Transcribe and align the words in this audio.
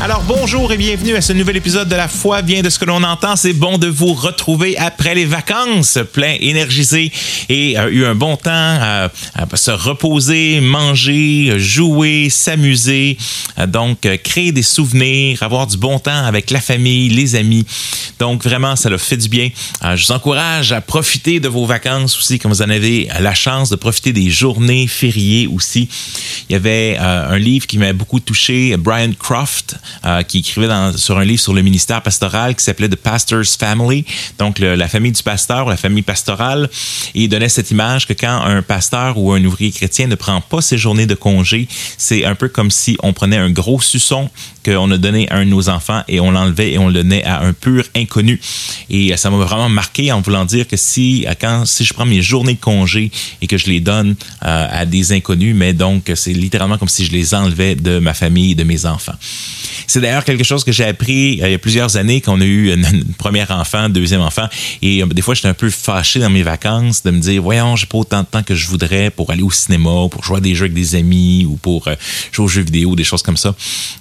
Alors 0.00 0.22
bonjour 0.22 0.72
et 0.72 0.76
bienvenue 0.76 1.16
à 1.16 1.20
ce 1.20 1.32
nouvel 1.32 1.56
épisode 1.56 1.88
de 1.88 1.96
La 1.96 2.06
foi 2.06 2.40
vient 2.40 2.62
de 2.62 2.70
ce 2.70 2.78
que 2.78 2.84
l'on 2.84 3.02
entend. 3.02 3.34
C'est 3.34 3.52
bon 3.52 3.78
de 3.78 3.88
vous 3.88 4.14
retrouver 4.14 4.78
après 4.78 5.16
les 5.16 5.24
vacances, 5.24 5.98
plein 6.12 6.36
énergisé 6.38 7.10
et 7.48 7.76
euh, 7.76 7.90
eu 7.90 8.04
un 8.04 8.14
bon 8.14 8.36
temps 8.36 8.50
à, 8.52 9.10
se 9.54 9.72
reposer, 9.72 10.60
manger, 10.60 11.58
jouer, 11.58 12.30
s'amuser, 12.30 13.18
euh, 13.58 13.66
donc 13.66 14.06
euh, 14.06 14.16
créer 14.16 14.52
des 14.52 14.62
souvenirs, 14.62 15.42
avoir 15.42 15.66
du 15.66 15.76
bon 15.76 15.98
temps 15.98 16.24
avec 16.24 16.52
la 16.52 16.60
famille, 16.60 17.08
les 17.08 17.34
amis. 17.34 17.66
Donc 18.20 18.44
vraiment, 18.44 18.76
ça 18.76 18.88
leur 18.90 19.00
fait 19.00 19.16
du 19.16 19.28
bien. 19.28 19.50
Je 19.82 20.06
vous 20.06 20.12
encourage 20.12 20.72
à 20.72 20.80
profiter 20.80 21.40
de 21.40 21.48
vos 21.48 21.66
vacances 21.66 22.16
aussi, 22.16 22.38
comme 22.38 22.52
vous 22.52 22.62
en 22.62 22.70
avez 22.70 23.08
la 23.20 23.34
chance 23.34 23.68
de 23.70 23.76
profiter 23.76 24.12
des 24.12 24.30
journées 24.30 24.86
fériées 24.86 25.48
aussi. 25.48 25.88
Il 26.48 26.52
y 26.52 26.56
avait 26.56 26.96
un 26.98 27.38
livre 27.38 27.66
qui 27.68 27.78
m'a 27.78 27.92
beaucoup 27.92 28.18
touché, 28.18 28.76
Brian 28.76 29.12
Croft, 29.16 29.76
euh, 30.04 30.22
qui 30.22 30.38
écrivait 30.38 30.68
sur 30.96 31.18
un 31.18 31.24
livre 31.24 31.40
sur 31.40 31.54
le 31.54 31.62
ministère 31.62 32.02
pastoral 32.02 32.54
qui 32.54 32.64
s'appelait 32.64 32.88
The 32.88 32.96
Pastor's 32.96 33.56
Family, 33.56 34.04
donc 34.38 34.58
la 34.58 34.88
famille 34.88 35.12
du 35.12 35.22
pasteur, 35.22 35.68
la 35.68 35.76
famille 35.76 36.02
pastorale, 36.02 36.68
et 37.14 37.22
il 37.22 37.28
donnait 37.28 37.48
cette 37.48 37.70
image 37.70 38.06
que 38.06 38.12
quand 38.12 38.42
un 38.42 38.62
pasteur 38.62 39.18
ou 39.18 39.32
un 39.32 39.44
ouvrier 39.44 39.70
chrétien 39.70 40.06
ne 40.06 40.14
prend 40.14 40.40
pas 40.40 40.60
ses 40.60 40.78
journées 40.78 41.06
de 41.06 41.14
congé, 41.14 41.68
c'est 41.96 42.24
un 42.24 42.34
peu 42.34 42.48
comme 42.48 42.70
si 42.70 42.96
on 43.02 43.12
prenait 43.12 43.36
un 43.36 43.50
gros 43.50 43.80
suçon 43.80 44.30
qu'on 44.68 44.90
a 44.90 44.98
donné 44.98 45.28
à 45.30 45.36
un 45.36 45.44
de 45.44 45.50
nos 45.50 45.68
enfants 45.68 46.02
et 46.08 46.20
on 46.20 46.30
l'enlevait 46.30 46.72
et 46.72 46.78
on 46.78 46.88
le 46.88 46.94
donnait 46.94 47.24
à 47.24 47.42
un 47.42 47.52
pur 47.52 47.84
inconnu. 47.96 48.40
Et 48.90 49.16
ça 49.16 49.30
m'a 49.30 49.36
vraiment 49.38 49.68
marqué 49.68 50.12
en 50.12 50.20
voulant 50.20 50.44
dire 50.44 50.66
que 50.66 50.76
si, 50.76 51.26
quand, 51.40 51.64
si 51.66 51.84
je 51.84 51.94
prends 51.94 52.06
mes 52.06 52.22
journées 52.22 52.54
de 52.54 52.60
congé 52.60 53.10
et 53.40 53.46
que 53.46 53.56
je 53.56 53.66
les 53.66 53.80
donne 53.80 54.16
euh, 54.44 54.68
à 54.70 54.84
des 54.84 55.12
inconnus, 55.12 55.54
mais 55.54 55.72
donc 55.72 56.10
c'est 56.14 56.32
littéralement 56.32 56.78
comme 56.78 56.88
si 56.88 57.04
je 57.04 57.12
les 57.12 57.34
enlevais 57.34 57.74
de 57.74 57.98
ma 57.98 58.14
famille, 58.14 58.54
de 58.54 58.64
mes 58.64 58.86
enfants. 58.86 59.14
C'est 59.86 60.00
d'ailleurs 60.00 60.24
quelque 60.24 60.44
chose 60.44 60.64
que 60.64 60.72
j'ai 60.72 60.84
appris 60.84 61.40
euh, 61.40 61.48
il 61.48 61.52
y 61.52 61.54
a 61.54 61.58
plusieurs 61.58 61.96
années 61.96 62.20
qu'on 62.20 62.40
a 62.40 62.44
eu 62.44 62.72
une, 62.72 62.86
une 62.92 63.14
première 63.14 63.50
enfant, 63.50 63.88
deuxième 63.88 64.20
enfant. 64.20 64.46
Et 64.82 65.02
euh, 65.02 65.06
des 65.06 65.22
fois, 65.22 65.34
j'étais 65.34 65.48
un 65.48 65.54
peu 65.54 65.70
fâché 65.70 66.20
dans 66.20 66.30
mes 66.30 66.42
vacances 66.42 67.02
de 67.02 67.10
me 67.10 67.20
dire, 67.20 67.42
voyons, 67.42 67.76
j'ai 67.76 67.86
pas 67.86 67.98
autant 67.98 68.20
de 68.20 68.26
temps 68.26 68.42
que 68.42 68.54
je 68.54 68.66
voudrais 68.68 69.10
pour 69.10 69.30
aller 69.30 69.42
au 69.42 69.50
cinéma, 69.50 70.08
pour 70.10 70.22
jouer 70.22 70.38
à 70.38 70.40
des 70.40 70.54
jeux 70.54 70.64
avec 70.64 70.74
des 70.74 70.94
amis 70.94 71.46
ou 71.48 71.56
pour 71.56 71.88
jouer 72.32 72.44
aux 72.44 72.48
jeux 72.48 72.62
vidéo, 72.62 72.96
des 72.96 73.04
choses 73.04 73.22
comme 73.22 73.36
ça. 73.36 73.54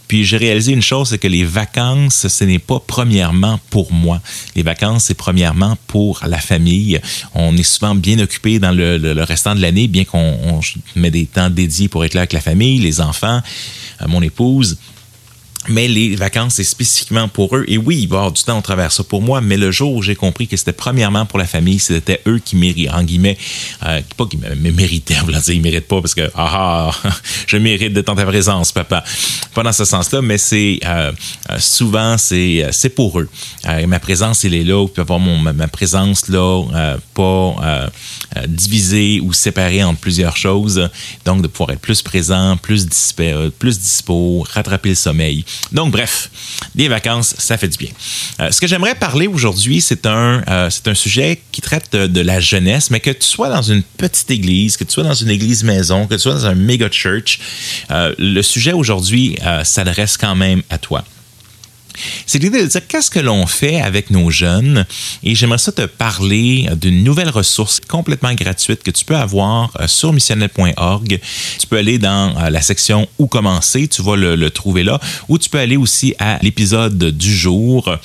Puis 0.08 0.26
j'ai 0.26 0.38
réalisé 0.38 0.57
une 0.60 0.82
chose, 0.82 1.10
c'est 1.10 1.18
que 1.18 1.28
les 1.28 1.44
vacances, 1.44 2.28
ce 2.28 2.44
n'est 2.44 2.60
pas 2.60 2.82
premièrement 2.86 3.60
pour 3.70 3.92
moi. 3.92 4.22
Les 4.56 4.64
vacances, 4.64 5.06
c'est 5.06 5.14
premièrement 5.14 5.78
pour 5.88 6.22
la 6.28 6.40
famille. 6.40 7.00
On 7.34 7.56
est 7.56 7.64
souvent 7.64 7.96
bien 7.96 8.20
occupé 8.20 8.60
dans 8.60 8.72
le, 8.72 8.98
le, 8.98 9.24
restant 9.24 9.56
de 9.56 9.62
l'année, 9.62 9.88
bien 9.88 10.06
qu'on 10.06 10.60
met 10.96 11.12
des 11.12 11.26
temps 11.26 11.50
dédiés 11.50 11.88
pour 11.88 12.06
être 12.06 12.14
là 12.14 12.22
avec 12.22 12.34
la 12.34 12.42
famille, 12.42 12.80
les 12.80 13.02
enfants, 13.02 13.42
mon 14.08 14.22
épouse 14.22 14.78
mais 15.68 15.88
les 15.88 16.16
vacances, 16.16 16.56
c'est 16.56 16.64
spécifiquement 16.64 17.28
pour 17.28 17.56
eux. 17.56 17.66
Et 17.68 17.78
oui, 17.78 18.00
il 18.02 18.08
va 18.08 18.16
y 18.16 18.18
avoir 18.20 18.32
du 18.32 18.44
temps 18.44 18.58
au 18.58 18.62
travers 18.62 18.92
ça 18.92 19.04
pour 19.04 19.22
moi, 19.22 19.42
mais 19.42 19.58
le 19.58 19.72
jour 19.72 19.94
où 19.94 20.02
j'ai 20.02 20.16
compris 20.16 20.48
que 20.48 20.58
c'était 20.58 20.74
premièrement 20.74 21.26
pour 21.26 21.40
la 21.40 21.46
famille, 21.46 21.80
c'était 21.80 22.22
eux 22.28 22.40
qui 22.44 22.56
méritent, 22.56 22.92
en 22.92 23.04
guillemets, 23.04 23.38
euh, 23.86 24.02
pas 24.16 24.26
qui 24.26 24.38
méritaient, 24.38 25.16
dire, 25.28 25.42
ils 25.50 25.62
méritent 25.62 25.88
pas 25.88 26.02
parce 26.02 26.16
que, 26.16 26.30
ah, 26.36 26.92
ah 27.04 27.10
je 27.48 27.58
mérite 27.58 27.94
de 27.94 28.02
ta 28.02 28.14
présence, 28.16 28.72
papa. 28.72 29.04
Pas 29.54 29.64
dans 29.64 29.72
ce 29.72 29.86
sens-là, 29.86 30.22
mais 30.22 30.38
c'est, 30.38 30.80
euh, 30.86 31.12
souvent, 31.60 32.18
c'est, 32.18 32.68
c'est 32.72 32.90
pour 32.90 33.20
eux. 33.20 33.30
Euh, 33.68 33.88
ma 33.88 34.00
présence, 34.00 34.46
elle 34.46 34.54
est 34.54 34.64
là, 34.64 34.88
puis 34.88 35.02
avoir 35.02 35.20
mon, 35.20 35.38
ma 35.38 35.68
présence 35.68 36.30
là, 36.30 36.64
euh, 36.74 36.98
pas 37.14 37.56
euh, 37.64 37.90
divisée 38.48 39.20
ou 39.22 39.34
séparée 39.34 39.84
entre 39.84 40.00
plusieurs 40.00 40.38
choses. 40.38 40.90
Donc, 41.26 41.42
de 41.42 41.48
pouvoir 41.48 41.72
être 41.72 41.82
plus 41.82 42.02
présent, 42.02 42.58
plus, 42.58 42.86
dispo, 42.86 43.24
plus 43.60 43.80
dispo, 43.80 44.46
rattraper 44.50 44.90
le 44.90 44.96
sommeil. 44.96 45.46
Donc, 45.72 45.92
bref, 45.92 46.30
des 46.76 46.88
vacances, 46.88 47.36
ça 47.38 47.58
fait 47.58 47.68
du 47.68 47.78
bien. 47.78 47.90
Euh, 48.40 48.52
ce 48.52 48.62
que 48.62 48.68
j'aimerais 48.68 48.96
parler 48.96 49.28
aujourd'hui, 49.28 49.82
c'est 49.82 50.06
un, 50.06 50.44
euh, 50.48 50.70
un 50.86 50.94
sujet 50.96 51.42
qui 51.52 51.62
traite 51.62 51.92
de, 51.92 52.08
de, 52.08 52.22
la 52.22 52.40
jeunesse, 52.40 52.90
mais 52.92 53.00
que 53.00 53.12
tu 53.12 53.28
sois 53.28 53.50
dans 53.50 53.62
une 53.62 53.84
petite 53.84 54.32
église, 54.32 54.78
que 54.78 54.84
tu 54.84 54.92
sois 54.92 55.04
dans 55.04 55.14
une 55.14 55.30
église 55.30 55.64
maison, 55.64 56.08
que 56.08 56.16
tu 56.16 56.22
sois 56.22 56.34
dans 56.34 56.46
un 56.46 56.56
méga 56.56 56.90
church, 56.92 57.40
euh, 57.92 58.14
le 58.18 58.42
sujet 58.42 58.74
aujourd'hui 58.74 59.38
s'adresse 59.64 60.18
quand 60.18 60.36
même 60.36 60.62
à 60.70 60.78
toi 60.78 61.04
c'est 62.26 62.40
l'idée 62.40 62.62
de 62.62 62.68
dire 62.68 62.88
qu'est-ce 62.88 63.12
que 63.12 63.20
l'on 63.20 63.48
fait 63.48 63.82
avec 63.82 64.12
nos 64.12 64.30
jeunes? 64.30 64.86
Et 65.24 65.36
j'aimerais 65.36 65.58
ça 65.58 65.72
te 65.72 65.86
parler 65.86 66.70
d'une 66.76 67.04
nouvelle 67.04 67.30
ressource 67.30 67.80
complètement 67.80 68.34
gratuite 68.34 68.84
que 68.84 68.92
tu 68.92 69.06
peux 69.06 69.16
avoir 69.16 69.72
sur 69.88 70.14
missionnel.org. 70.14 71.20
Tu 71.60 71.68
peux 71.68 71.78
aller 71.78 71.98
dans 71.98 72.50
la 72.50 72.62
section 72.62 73.08
Où 73.18 73.28
commencer, 73.28 73.88
tu 73.88 74.02
vas 74.02 74.16
le, 74.16 74.50
trouver 74.50 74.84
là, 74.84 75.00
ou 75.28 75.38
tu 75.38 75.50
peux 75.50 75.60
aller 75.60 75.78
aussi 75.78 76.16
à 76.20 76.40
l'épisode 76.42 76.98
du 76.98 77.36
jour 77.36 77.88
euh, 77.88 77.98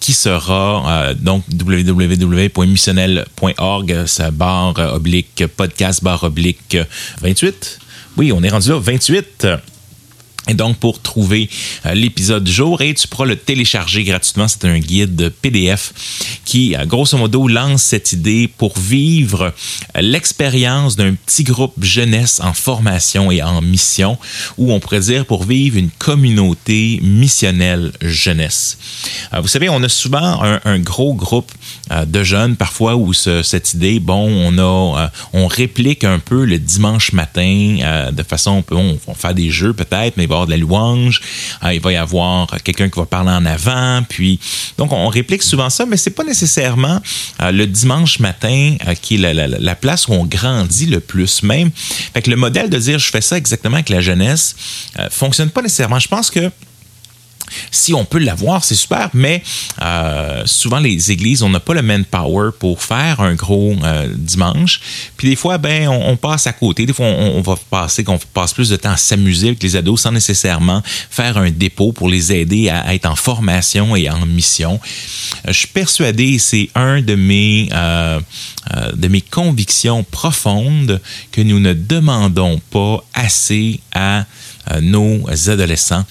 qui 0.00 0.12
sera 0.12 1.08
euh, 1.08 1.14
donc 1.14 1.44
www.missionnel.org, 1.52 4.04
barre 4.32 4.94
oblique, 4.94 5.44
podcast 5.56 6.02
barre 6.02 6.24
oblique 6.24 6.76
28. 7.22 7.78
Oui, 8.16 8.32
on 8.32 8.42
est 8.42 8.48
rendu 8.48 8.70
là, 8.70 8.78
28. 8.78 9.46
Et 10.48 10.54
donc, 10.54 10.76
pour 10.76 11.00
trouver 11.00 11.48
euh, 11.84 11.94
l'épisode 11.94 12.44
du 12.44 12.52
jour, 12.52 12.80
et 12.80 12.94
tu 12.94 13.08
pourras 13.08 13.26
le 13.26 13.36
télécharger 13.36 14.04
gratuitement. 14.04 14.46
C'est 14.48 14.64
un 14.64 14.78
guide 14.78 15.32
PDF 15.42 15.92
qui, 16.44 16.76
grosso 16.86 17.18
modo, 17.18 17.48
lance 17.48 17.82
cette 17.82 18.12
idée 18.12 18.48
pour 18.48 18.78
vivre 18.78 19.52
l'expérience 19.98 20.96
d'un 20.96 21.14
petit 21.14 21.42
groupe 21.42 21.82
jeunesse 21.82 22.40
en 22.42 22.52
formation 22.52 23.30
et 23.30 23.42
en 23.42 23.60
mission, 23.60 24.18
ou 24.56 24.72
on 24.72 24.78
pourrait 24.78 25.00
dire 25.00 25.26
pour 25.26 25.44
vivre 25.44 25.78
une 25.78 25.90
communauté 25.90 27.00
missionnelle 27.02 27.92
jeunesse. 28.00 28.78
Euh, 29.34 29.40
vous 29.40 29.48
savez, 29.48 29.68
on 29.68 29.82
a 29.82 29.88
souvent 29.88 30.40
un, 30.64 30.78
gros 30.78 31.14
groupe 31.14 31.50
euh, 31.90 32.04
de 32.04 32.22
jeunes, 32.22 32.56
parfois, 32.56 32.96
où 32.96 33.12
ce, 33.12 33.42
cette 33.42 33.74
idée, 33.74 33.98
bon, 33.98 34.28
on 34.28 34.58
a, 34.58 35.10
on 35.32 35.46
réplique 35.48 36.04
un 36.04 36.18
peu 36.18 36.44
le 36.44 36.58
dimanche 36.58 37.12
matin 37.12 38.10
de 38.12 38.22
façon, 38.22 38.62
on, 38.70 38.98
on 39.06 39.14
fait 39.14 39.34
des 39.34 39.50
jeux 39.50 39.72
peut-être, 39.72 40.16
mais 40.16 40.24
il 40.24 40.28
de 40.44 40.50
la 40.50 40.58
louange, 40.58 41.22
euh, 41.64 41.72
il 41.72 41.80
va 41.80 41.92
y 41.92 41.96
avoir 41.96 42.48
quelqu'un 42.62 42.90
qui 42.90 42.98
va 42.98 43.06
parler 43.06 43.30
en 43.30 43.46
avant, 43.46 44.02
puis 44.06 44.38
donc 44.76 44.92
on 44.92 45.08
réplique 45.08 45.42
souvent 45.42 45.70
ça, 45.70 45.86
mais 45.86 45.96
c'est 45.96 46.10
pas 46.10 46.24
nécessairement 46.24 47.00
euh, 47.40 47.52
le 47.52 47.66
dimanche 47.66 48.18
matin 48.18 48.76
euh, 48.86 48.94
qui 48.94 49.16
est 49.16 49.34
la, 49.34 49.74
place 49.74 50.08
où 50.08 50.12
on 50.12 50.24
grandit 50.24 50.86
le 50.86 51.00
plus 51.00 51.42
même. 51.42 51.70
Fait 52.14 52.22
que 52.22 52.30
le 52.30 52.36
modèle 52.36 52.70
de 52.70 52.78
dire 52.78 52.98
je 52.98 53.10
fais 53.10 53.20
ça 53.20 53.36
exactement 53.36 53.74
avec 53.74 53.88
la 53.88 54.00
jeunesse 54.00 54.56
euh, 54.98 55.08
fonctionne 55.10 55.50
pas 55.50 55.62
nécessairement. 55.62 55.98
Je 55.98 56.08
pense 56.08 56.30
que 56.30 56.50
si 57.70 57.94
on 57.94 58.04
peut 58.04 58.18
l'avoir, 58.18 58.64
c'est 58.64 58.74
super, 58.74 59.10
mais 59.14 59.42
euh, 59.82 60.42
souvent 60.46 60.78
les 60.78 61.10
églises, 61.10 61.42
on 61.42 61.50
n'a 61.50 61.60
pas 61.60 61.74
le 61.74 61.82
manpower 61.82 62.50
pour 62.58 62.82
faire 62.82 63.20
un 63.20 63.34
gros 63.34 63.74
euh, 63.82 64.08
dimanche. 64.16 64.80
Puis 65.16 65.28
des 65.28 65.36
fois, 65.36 65.58
ben, 65.58 65.88
on, 65.88 66.16
passe 66.16 66.46
à 66.46 66.52
côté. 66.52 66.86
Des 66.86 66.92
fois, 66.92 67.06
on, 67.06 67.40
va 67.42 67.56
passer 67.70 68.02
qu'on 68.02 68.18
passe 68.32 68.52
plus 68.52 68.68
de 68.68 68.76
temps 68.76 68.92
à 68.92 68.96
s'amuser 68.96 69.48
avec 69.48 69.62
les 69.62 69.76
ados 69.76 70.00
sans 70.00 70.12
nécessairement 70.12 70.82
faire 71.10 71.36
un 71.36 71.50
dépôt 71.50 71.92
pour 71.92 72.08
les 72.08 72.32
aider 72.32 72.68
à, 72.68 72.94
être 72.94 73.06
en 73.06 73.16
formation 73.16 73.94
et 73.94 74.08
en 74.08 74.24
mission. 74.26 74.80
Euh, 75.46 75.52
je 75.52 75.58
suis 75.58 75.68
persuadé, 75.68 76.38
c'est 76.38 76.70
un 76.74 77.00
de 77.02 77.14
mes 77.14 77.68
de 78.94 79.06
mes 79.08 79.20
convictions 79.20 80.02
profondes 80.02 81.00
que 81.30 81.40
nous 81.40 81.60
ne 81.60 81.72
demandons 81.72 82.60
pas 82.70 83.04
assez 83.14 83.80
à 83.92 84.24
nos 84.80 85.24
adolescents. 85.48 86.04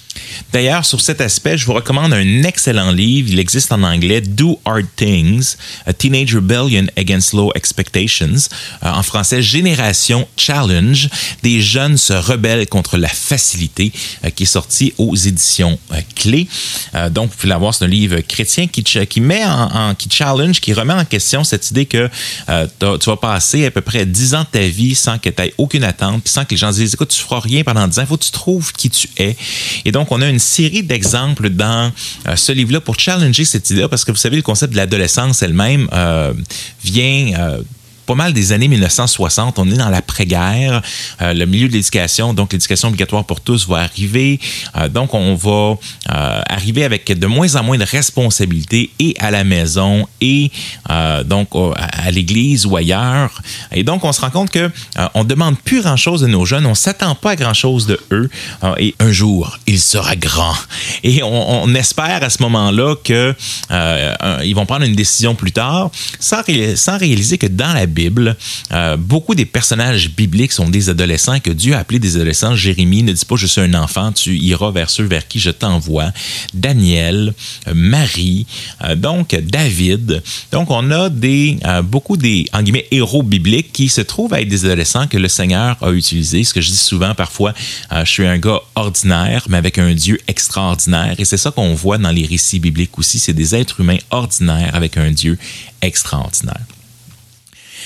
D'ailleurs, 0.52 0.84
sur 0.84 1.00
cet 1.00 1.20
aspect, 1.20 1.58
je 1.58 1.66
vous 1.66 1.74
recommande 1.74 2.12
un 2.12 2.42
excellent 2.42 2.90
livre. 2.90 3.28
Il 3.30 3.38
existe 3.38 3.72
en 3.72 3.82
anglais, 3.82 4.20
Do 4.20 4.60
Hard 4.64 4.86
Things, 4.96 5.56
A 5.86 5.92
Teenage 5.92 6.34
Rebellion 6.34 6.86
Against 6.96 7.32
Low 7.32 7.50
Expectations. 7.54 8.48
Euh, 8.82 8.90
en 8.90 9.02
français, 9.02 9.42
Génération 9.42 10.26
Challenge, 10.36 11.08
des 11.42 11.60
jeunes 11.60 11.96
se 11.96 12.12
rebellent 12.12 12.66
contre 12.68 12.96
la 12.96 13.08
facilité, 13.08 13.92
euh, 14.24 14.30
qui 14.30 14.44
est 14.44 14.46
sorti 14.46 14.94
aux 14.98 15.14
éditions 15.14 15.78
euh, 15.92 16.00
Clés. 16.14 16.48
donc, 17.10 17.30
vous 17.30 17.36
pouvez 17.36 17.48
l'avoir, 17.48 17.74
c'est 17.74 17.84
un 17.84 17.88
livre 17.88 18.20
chrétien 18.20 18.66
qui, 18.66 19.20
met 19.20 19.44
en, 19.44 19.94
qui 19.94 20.08
challenge, 20.10 20.60
qui 20.60 20.72
remet 20.72 20.94
en 20.94 21.04
question 21.04 21.44
cette 21.44 21.70
idée 21.70 21.86
que 21.86 22.08
tu 22.48 23.10
vas 23.10 23.16
passer 23.16 23.66
à 23.66 23.70
peu 23.70 23.80
près 23.80 24.06
10 24.06 24.34
ans 24.34 24.40
de 24.40 24.46
ta 24.46 24.66
vie 24.66 24.94
sans 24.94 25.18
que 25.18 25.28
tu 25.28 25.42
aies 25.42 25.52
aucune 25.58 25.84
attente, 25.84 26.22
puis 26.22 26.32
sans 26.32 26.44
que 26.44 26.50
les 26.52 26.56
gens 26.56 26.70
disent, 26.70 26.94
écoute, 26.94 27.10
tu 27.10 27.20
feras 27.20 27.40
rien 27.40 27.62
pendant 27.64 27.86
10 27.86 27.98
ans, 27.98 28.02
il 28.02 28.06
faut 28.06 28.16
que 28.16 28.24
tu 28.24 28.30
trouves 28.30 28.72
qui 28.72 28.90
tu 28.90 29.08
es. 29.18 29.36
On 30.10 30.22
a 30.22 30.28
une 30.28 30.38
série 30.38 30.82
d'exemples 30.82 31.50
dans 31.50 31.92
euh, 32.26 32.36
ce 32.36 32.52
livre-là 32.52 32.80
pour 32.80 32.98
challenger 32.98 33.44
cette 33.44 33.68
idée, 33.70 33.86
parce 33.88 34.04
que 34.04 34.12
vous 34.12 34.16
savez, 34.16 34.36
le 34.36 34.42
concept 34.42 34.72
de 34.72 34.76
l'adolescence 34.76 35.42
elle-même 35.42 35.88
euh, 35.92 36.32
vient 36.84 37.32
euh, 37.38 37.62
pas 38.06 38.14
mal 38.14 38.32
des 38.32 38.52
années 38.52 38.68
1960. 38.68 39.58
On 39.58 39.70
est 39.70 39.76
dans 39.76 39.88
l'après-guerre, 39.88 40.80
euh, 41.20 41.34
le 41.34 41.44
milieu 41.44 41.68
de 41.68 41.72
l'éducation, 41.72 42.32
donc 42.32 42.52
l'éducation 42.52 42.88
obligatoire 42.88 43.24
pour 43.24 43.40
tous 43.40 43.68
va 43.68 43.78
arriver. 43.78 44.40
Euh, 44.76 44.88
donc, 44.88 45.12
on 45.12 45.34
va 45.34 45.50
euh, 45.50 46.40
arriver 46.48 46.84
avec 46.84 47.06
de 47.06 47.26
moins 47.26 47.56
en 47.56 47.64
moins 47.64 47.76
de 47.76 47.84
responsabilités 47.84 48.90
et 49.00 49.14
à 49.18 49.30
la 49.30 49.44
maison 49.44 50.06
et 50.20 50.50
donc 51.24 51.48
à, 51.76 52.10
l'église 52.10 52.64
ou 52.64 52.76
ailleurs. 52.76 53.42
Et 53.72 53.82
donc, 53.82 54.04
on 54.04 54.12
se 54.12 54.20
rend 54.20 54.30
compte 54.30 54.50
que 54.50 54.70
on 55.14 55.24
demande 55.24 55.58
plus 55.58 55.82
grand-chose 55.82 56.20
de 56.20 56.28
nos 56.28 56.44
jeunes, 56.44 56.64
on 56.66 56.74
s'attend 56.74 57.14
pas 57.16 57.32
à 57.32 57.36
grand-chose 57.36 57.86
de 57.86 58.00
eux. 58.12 58.30
et 58.78 58.94
un 59.00 59.10
jour, 59.10 59.58
il 59.66 59.80
sera 59.80 60.14
grand. 60.14 60.54
Et 61.02 61.22
on, 61.24 61.74
espère 61.74 62.22
à 62.22 62.30
ce 62.30 62.42
moment-là 62.42 62.94
que 63.02 63.34
ils 64.44 64.54
vont 64.54 64.66
prendre 64.66 64.84
une 64.84 64.94
décision 64.94 65.34
plus 65.34 65.52
tard, 65.52 65.90
sans, 66.20 66.42
sans 66.76 66.98
réaliser 66.98 67.38
que 67.38 67.48
dans 67.48 67.72
la 67.72 67.86
Bible, 67.96 68.36
beaucoup 68.98 69.34
des 69.34 69.46
personnages 69.46 70.10
bibliques 70.10 70.52
sont 70.52 70.68
des 70.68 70.90
adolescents 70.90 71.40
que 71.40 71.50
Dieu 71.50 71.74
a 71.74 71.78
appelés 71.78 71.98
des 71.98 72.16
adolescents. 72.16 72.54
Jérémie 72.54 73.02
ne 73.02 73.12
dit 73.12 73.24
pas 73.24 73.36
je 73.36 73.46
suis 73.46 73.60
un 73.60 73.74
enfant, 73.74 74.12
tu 74.12 74.36
iras 74.36 74.70
vers 74.70 74.90
ceux 74.90 75.04
vers 75.04 75.26
qui 75.26 75.40
je 75.40 75.50
t'envoie. 75.50 76.12
Daniel, 76.54 77.34
euh, 77.68 77.72
Marie, 77.74 78.46
euh, 78.84 78.94
donc 78.94 79.34
David. 79.34 80.22
Donc 80.52 80.70
on 80.70 80.90
a 80.90 81.08
des 81.08 81.58
euh, 81.64 81.82
beaucoup 81.82 82.16
des 82.16 82.46
en 82.52 82.62
guillemets 82.62 82.86
héros 82.90 83.22
bibliques 83.22 83.72
qui 83.72 83.88
se 83.88 84.00
trouvent 84.00 84.34
à 84.34 84.40
être 84.40 84.48
des 84.48 84.64
adolescents 84.64 85.06
que 85.06 85.18
le 85.18 85.28
Seigneur 85.28 85.76
a 85.82 85.90
utilisés. 85.90 86.44
Ce 86.44 86.52
que 86.54 86.60
je 86.60 86.70
dis 86.70 86.76
souvent 86.76 87.14
parfois, 87.14 87.54
je 87.92 88.10
suis 88.10 88.26
un 88.26 88.38
gars 88.38 88.60
ordinaire 88.74 89.44
mais 89.48 89.56
avec 89.56 89.78
un 89.78 89.94
Dieu 89.94 90.18
extraordinaire 90.28 91.14
et 91.18 91.24
c'est 91.24 91.36
ça 91.36 91.50
qu'on 91.50 91.74
voit 91.74 91.98
dans 91.98 92.10
les 92.10 92.26
récits 92.26 92.58
bibliques 92.58 92.98
aussi, 92.98 93.18
c'est 93.18 93.32
des 93.32 93.54
êtres 93.54 93.80
humains 93.80 93.98
ordinaires 94.10 94.74
avec 94.74 94.96
un 94.96 95.10
Dieu 95.10 95.38
extraordinaire. 95.82 96.60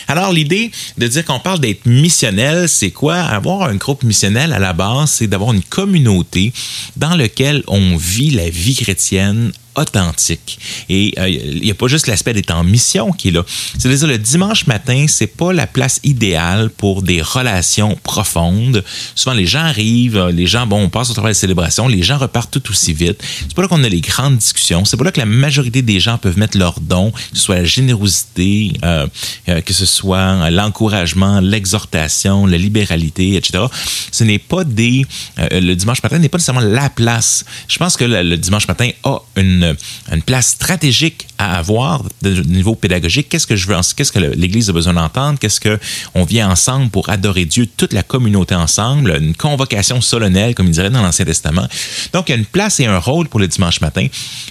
Alors, 0.09 0.33
l'idée 0.33 0.71
de 0.99 1.07
dire 1.07 1.25
qu'on 1.25 1.41
parle 1.41 1.61
d'être 1.61 1.87
missionnel, 1.87 2.69
c'est 2.69 2.91
quoi? 2.91 3.17
Avoir 3.17 3.63
un 3.63 3.77
groupe 3.77 4.03
missionnel 4.03 4.53
à 4.53 4.59
la 4.59 4.73
base, 4.73 5.11
c'est 5.11 5.27
d'avoir 5.27 5.53
une 5.53 5.63
communauté 5.63 6.53
dans 6.97 7.17
laquelle 7.17 7.63
on 7.67 7.97
vit 7.97 8.31
la 8.31 8.49
vie 8.49 8.75
chrétienne 8.75 9.53
authentique. 9.77 10.59
Et 10.89 11.15
euh, 11.19 11.29
il 11.29 11.63
n'y 11.63 11.71
a 11.71 11.75
pas 11.75 11.87
juste 11.87 12.07
l'aspect 12.07 12.33
d'être 12.33 12.51
en 12.51 12.65
mission 12.65 13.13
qui 13.13 13.29
est 13.29 13.33
là. 13.33 13.45
C'est-à-dire, 13.79 14.07
le 14.07 14.19
dimanche 14.19 14.67
matin, 14.67 15.07
c'est 15.09 15.27
pas 15.27 15.53
la 15.53 15.67
place 15.67 16.01
idéale 16.03 16.71
pour 16.71 17.03
des 17.03 17.23
relations 17.23 17.97
profondes. 18.03 18.85
Souvent, 19.15 19.35
les 19.35 19.47
gens 19.47 19.61
arrivent, 19.61 20.17
euh, 20.17 20.33
les 20.33 20.47
gens, 20.47 20.67
bon, 20.67 20.83
on 20.83 20.89
passe 20.89 21.11
au 21.11 21.13
travers 21.13 21.31
des 21.31 21.39
célébrations, 21.39 21.89
les 21.89 22.03
gens 22.03 22.19
repartent 22.19 22.51
tout 22.51 22.71
aussi 22.71 22.93
vite. 22.93 23.23
C'est 23.41 23.55
pas 23.55 23.63
là 23.63 23.69
qu'on 23.69 23.85
a 23.85 23.89
les 23.89 24.01
grandes 24.01 24.39
discussions. 24.39 24.85
C'est 24.85 24.97
pas 24.97 25.05
là 25.05 25.13
que 25.13 25.21
la 25.21 25.27
majorité 25.27 25.83
des 25.83 26.01
gens 26.01 26.19
peuvent 26.19 26.39
mettre 26.39 26.59
leurs 26.59 26.81
dons, 26.81 27.11
que 27.11 27.19
ce 27.37 27.43
soit 27.43 27.57
la 27.57 27.65
générosité, 27.65 28.73
euh, 28.85 29.07
que 29.47 29.73
ce 29.73 29.87
soit 29.87 30.51
l'encouragement, 30.51 31.41
l'exhortation, 31.41 32.47
la 32.47 32.59
libéralité, 32.59 33.37
etc. 33.37 33.65
Ce 34.11 34.25
n'est 34.25 34.39
pas 34.39 34.65
des... 34.65 35.05
le 35.39 35.75
dimanche 35.75 36.03
matin 36.03 36.19
n'est 36.19 36.29
pas 36.29 36.39
nécessairement 36.39 36.61
la 36.61 36.91
place. 36.91 37.45
Je 37.69 37.79
pense 37.79 37.97
que 37.97 38.05
le 38.05 38.37
dimanche 38.37 38.67
matin 38.69 38.91
a 39.05 39.19
une 39.37 39.60
une, 39.63 40.23
place 40.23 40.49
stratégique 40.49 41.27
à 41.39 41.59
avoir 41.59 42.05
de 42.23 42.43
niveau 42.43 42.75
pédagogique. 42.75 43.29
Qu'est-ce 43.29 43.47
que 43.47 43.57
je 43.57 43.67
veux, 43.67 43.77
qu'est-ce 43.97 44.13
que 44.13 44.19
l'Église 44.19 44.71
a 44.71 44.73
besoin 44.73 44.95
d'entendre? 44.95 45.39
Qu'est-ce 45.39 45.61
que 45.61 45.79
on 46.15 46.25
vient 46.25 46.51
ensemble 46.51 46.91
pour 46.91 47.09
adorer 47.09 47.45
Dieu, 47.45 47.67
toute 47.77 47.93
la 47.93 48.03
communauté 48.03 48.55
ensemble, 48.55 49.19
une 49.21 49.35
convocation 49.35 50.01
solennelle, 50.01 50.55
comme 50.55 50.67
il 50.67 50.73
dirait 50.73 50.91
dans 50.91 51.03
l'Ancien 51.03 51.25
Testament. 51.25 51.67
Donc, 52.13 52.29
il 52.29 52.33
y 52.33 52.35
a 52.35 52.39
une 52.39 52.45
place 52.45 52.81
et 52.81 52.87
un 52.87 52.99
rôle 52.99 53.29
pour 53.29 53.41
le 53.41 53.49
dimanche 53.49 53.81
matin, 53.81 54.07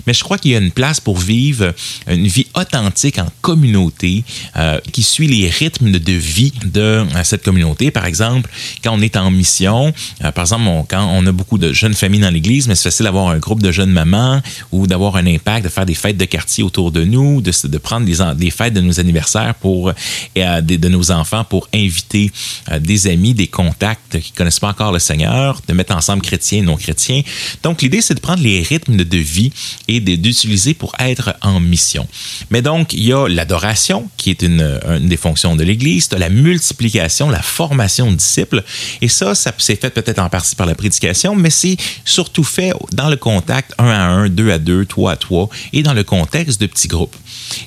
mais 0.08 0.14
je 0.14 0.24
crois 0.24 0.38
qu'il 0.38 0.52
y 0.52 0.56
a 0.56 0.60
une 0.60 0.72
place 0.72 1.00
pour 1.00 1.18
vivre 1.18 1.74
une 2.08 2.28
vie 2.28 2.48
authentique 2.56 3.20
en 3.20 3.28
communauté 3.42 4.24
euh, 4.58 4.80
qui 4.92 5.04
suit 5.04 5.28
les 5.28 5.50
rythmes 5.50 5.92
de 5.92 6.14
vie 6.14 6.54
de 6.66 6.82
euh, 6.82 7.24
cette 7.24 7.44
communauté. 7.44 7.92
Par 7.92 8.06
exemple, 8.06 8.50
quand 8.84 8.94
on 8.94 9.02
est 9.02 9.18
en 9.18 9.32
mission, 9.32 9.94
euh, 10.24 10.32
par 10.32 10.44
exemple, 10.44 10.86
quand 10.90 11.06
on 11.12 11.26
a 11.26 11.32
beaucoup 11.32 11.58
de 11.58 11.74
jeunes 11.74 11.94
familles 11.94 12.22
dans 12.22 12.30
l'Église, 12.30 12.68
mais 12.68 12.76
c'est 12.76 12.90
facile 12.90 13.06
d'avoir 13.06 13.30
un 13.30 13.38
groupe 13.38 13.62
de 13.62 13.72
jeunes 13.72 13.92
mamans 13.92 14.42
ou 14.72 14.88
d'avoir 14.88 14.99
avoir 15.00 15.16
un 15.16 15.28
impact, 15.28 15.66
de 15.66 15.69
faire 15.69 15.86
des 15.86 15.96
fêtes 15.96 16.18
de 16.18 16.25
quartier 16.25 16.63
autour 16.63 16.92
de 16.92 17.04
nous, 17.04 17.42
de, 17.42 17.51
de 17.68 17.78
prendre 17.78 18.06
des, 18.06 18.18
des, 18.36 18.51
fêtes 18.51 18.74
de 18.74 18.81
nos 18.81 19.00
anniversaires 19.00 19.56
pour, 19.56 19.92
et, 20.36 20.46
euh, 20.46 20.62
de, 20.62 20.75
de, 20.75 20.90
nos 20.90 21.12
enfants 21.12 21.44
pour 21.44 21.68
inviter 21.74 22.31
euh, 22.72 22.80
des 22.80 23.07
amis, 23.07 23.34
des 23.34 23.48
contacts 23.48 24.19
qui 24.19 24.31
connaissent 24.31 24.60
pas 24.60 24.69
encore 24.69 24.92
le 24.92 25.00
Seigneur, 25.00 25.62
de 25.68 25.74
mettre 25.74 25.96
ensemble 25.96 26.22
chrétiens 26.22 26.60
et 26.60 26.62
non 26.62 26.78
chrétiens. 26.78 27.22
Donc, 27.63 27.81
l'idée, 27.81 28.01
c'est 28.01 28.16
de 28.16 28.19
prendre 28.19 28.44
les 28.44 28.62
rythmes 28.62 28.98
de 28.98 29.18
vie 29.18 29.51
et 29.88 30.00
d'utiliser 30.00 30.74
pour 30.74 30.94
être 31.00 31.36
en 31.42 31.60
mission. 31.60 32.07
Mais 32.50 32.62
donc, 32.62 32.94
il 32.94 33.04
y 33.04 33.13
a 33.13 33.28
l'adoration, 33.28 34.10
qui 34.18 34.30
est 34.30 34.42
une, 34.42 34.80
une 34.88 35.07
des 35.07 35.18
fonctions 35.18 35.56
de 35.56 35.63
l'Église, 35.63 36.10
la 36.19 36.30
multiplication, 36.30 37.30
la 37.30 37.42
formation 37.42 38.12
de 38.12 38.16
disciples. 38.16 38.63
Et 39.02 39.07
ça, 39.07 39.36
ça 39.36 39.54
s'est 39.57 39.75
fait 39.75 39.90
peut-être 39.90 40.19
en 40.19 40.30
partie 40.30 40.56
par 40.56 40.68
la 40.68 40.75
prédication, 40.75 41.36
mais 41.36 41.50
c'est 41.50 41.78
surtout 42.06 42.44
fait 42.44 42.72
dans 42.92 43.10
le 43.10 43.16
contact 43.16 43.74
un 43.78 43.90
à 43.90 44.00
un, 44.00 44.30
deux 44.30 44.52
à 44.52 44.60
deux, 44.60 44.86
toi 44.90 45.14
à 45.14 45.16
toi, 45.16 45.48
et 45.72 45.84
dans 45.84 45.94
le 45.94 46.04
contexte 46.04 46.60
de 46.60 46.66
petits 46.66 46.90
groupes. 46.90 47.16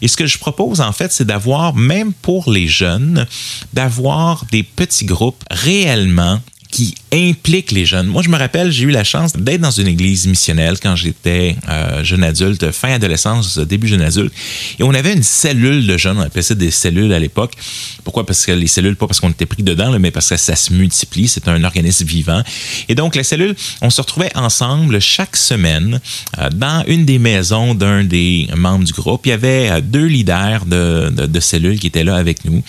Et 0.03 0.09
ce 0.09 0.17
que 0.19 0.27
je 0.27 0.37
propose, 0.39 0.83
en 0.83 0.93
fait, 0.93 1.11
c'est 1.13 1.25
d'avoir, 1.25 1.75
même 1.75 2.13
pour 2.13 2.51
les 2.51 2.69
jeunes, 2.69 3.27
d'avoir 3.73 4.45
des 4.53 4.63
petits 4.63 5.07
groupes 5.07 5.43
réellement 5.51 6.41
qui 6.73 6.95
implique 7.13 7.71
les 7.71 7.85
jeunes. 7.85 8.07
Moi, 8.07 8.23
je 8.23 8.31
me 8.31 8.37
rappelle, 8.37 8.73
j'ai 8.73 8.85
eu 8.85 8.91
la 8.91 9.05
chance 9.05 9.35
d'être 9.35 9.61
dans 9.61 9.71
une 9.71 9.87
église 9.87 10.27
missionnelle 10.27 10.79
quand 10.83 10.97
j'étais 10.97 11.55
euh, 11.69 12.03
jeune 12.03 12.25
adulte, 12.25 12.73
fin 12.73 12.95
adolescence, 12.95 13.59
début 13.59 13.87
jeune 13.89 14.01
adulte. 14.01 14.33
Et 14.79 14.83
on 14.83 14.95
avait 14.95 15.13
une 15.13 15.23
cellule 15.23 15.87
de 15.87 15.99
jeunes, 15.99 16.17
on 16.17 16.23
appelait 16.23 16.43
ça 16.43 16.55
des 16.55 16.71
cellules 16.71 17.13
à 17.13 17.19
l'époque. 17.19 17.53
Pourquoi? 18.05 18.25
Parce 18.25 18.47
que 18.47 18.53
les 18.53 18.67
cellules, 18.67 18.97
pas 18.97 19.07
parce 19.07 19.21
qu'on 19.21 19.31
était 19.31 19.45
pris 19.45 19.63
dedans, 19.63 19.97
mais 20.01 20.11
parce 20.11 20.31
que 20.31 20.39
ça 20.39 20.57
se 20.57 20.73
multiplie, 20.73 21.29
c'est 21.29 21.47
un 21.47 21.63
organisme 21.63 22.07
vivant. 22.07 22.43
Et 22.89 22.95
donc, 22.95 23.17
la 23.17 23.23
cellule, 23.23 23.55
on 23.83 23.91
se 23.91 24.01
retrouvait 24.01 24.35
ensemble 24.35 24.99
chaque 24.99 25.37
semaine 25.37 26.01
euh, 26.39 26.49
dans 26.49 26.83
une 26.87 27.05
des 27.05 27.19
maisons 27.19 27.75
d'un 27.75 28.03
des 28.03 28.49
membres 28.57 28.85
du 28.85 28.95
groupe. 28.95 29.27
Il 29.27 29.29
y 29.29 29.33
avait 29.33 29.71
euh, 29.71 29.81
deux 29.83 30.07
leaders 30.07 30.65
de, 30.65 31.13
de, 31.15 31.27
de 31.27 31.41
cellules 31.41 31.79
qui 31.79 31.89
étaient 31.89 32.05
là 32.05 32.17
avec 32.17 32.47
nous. 32.47 32.63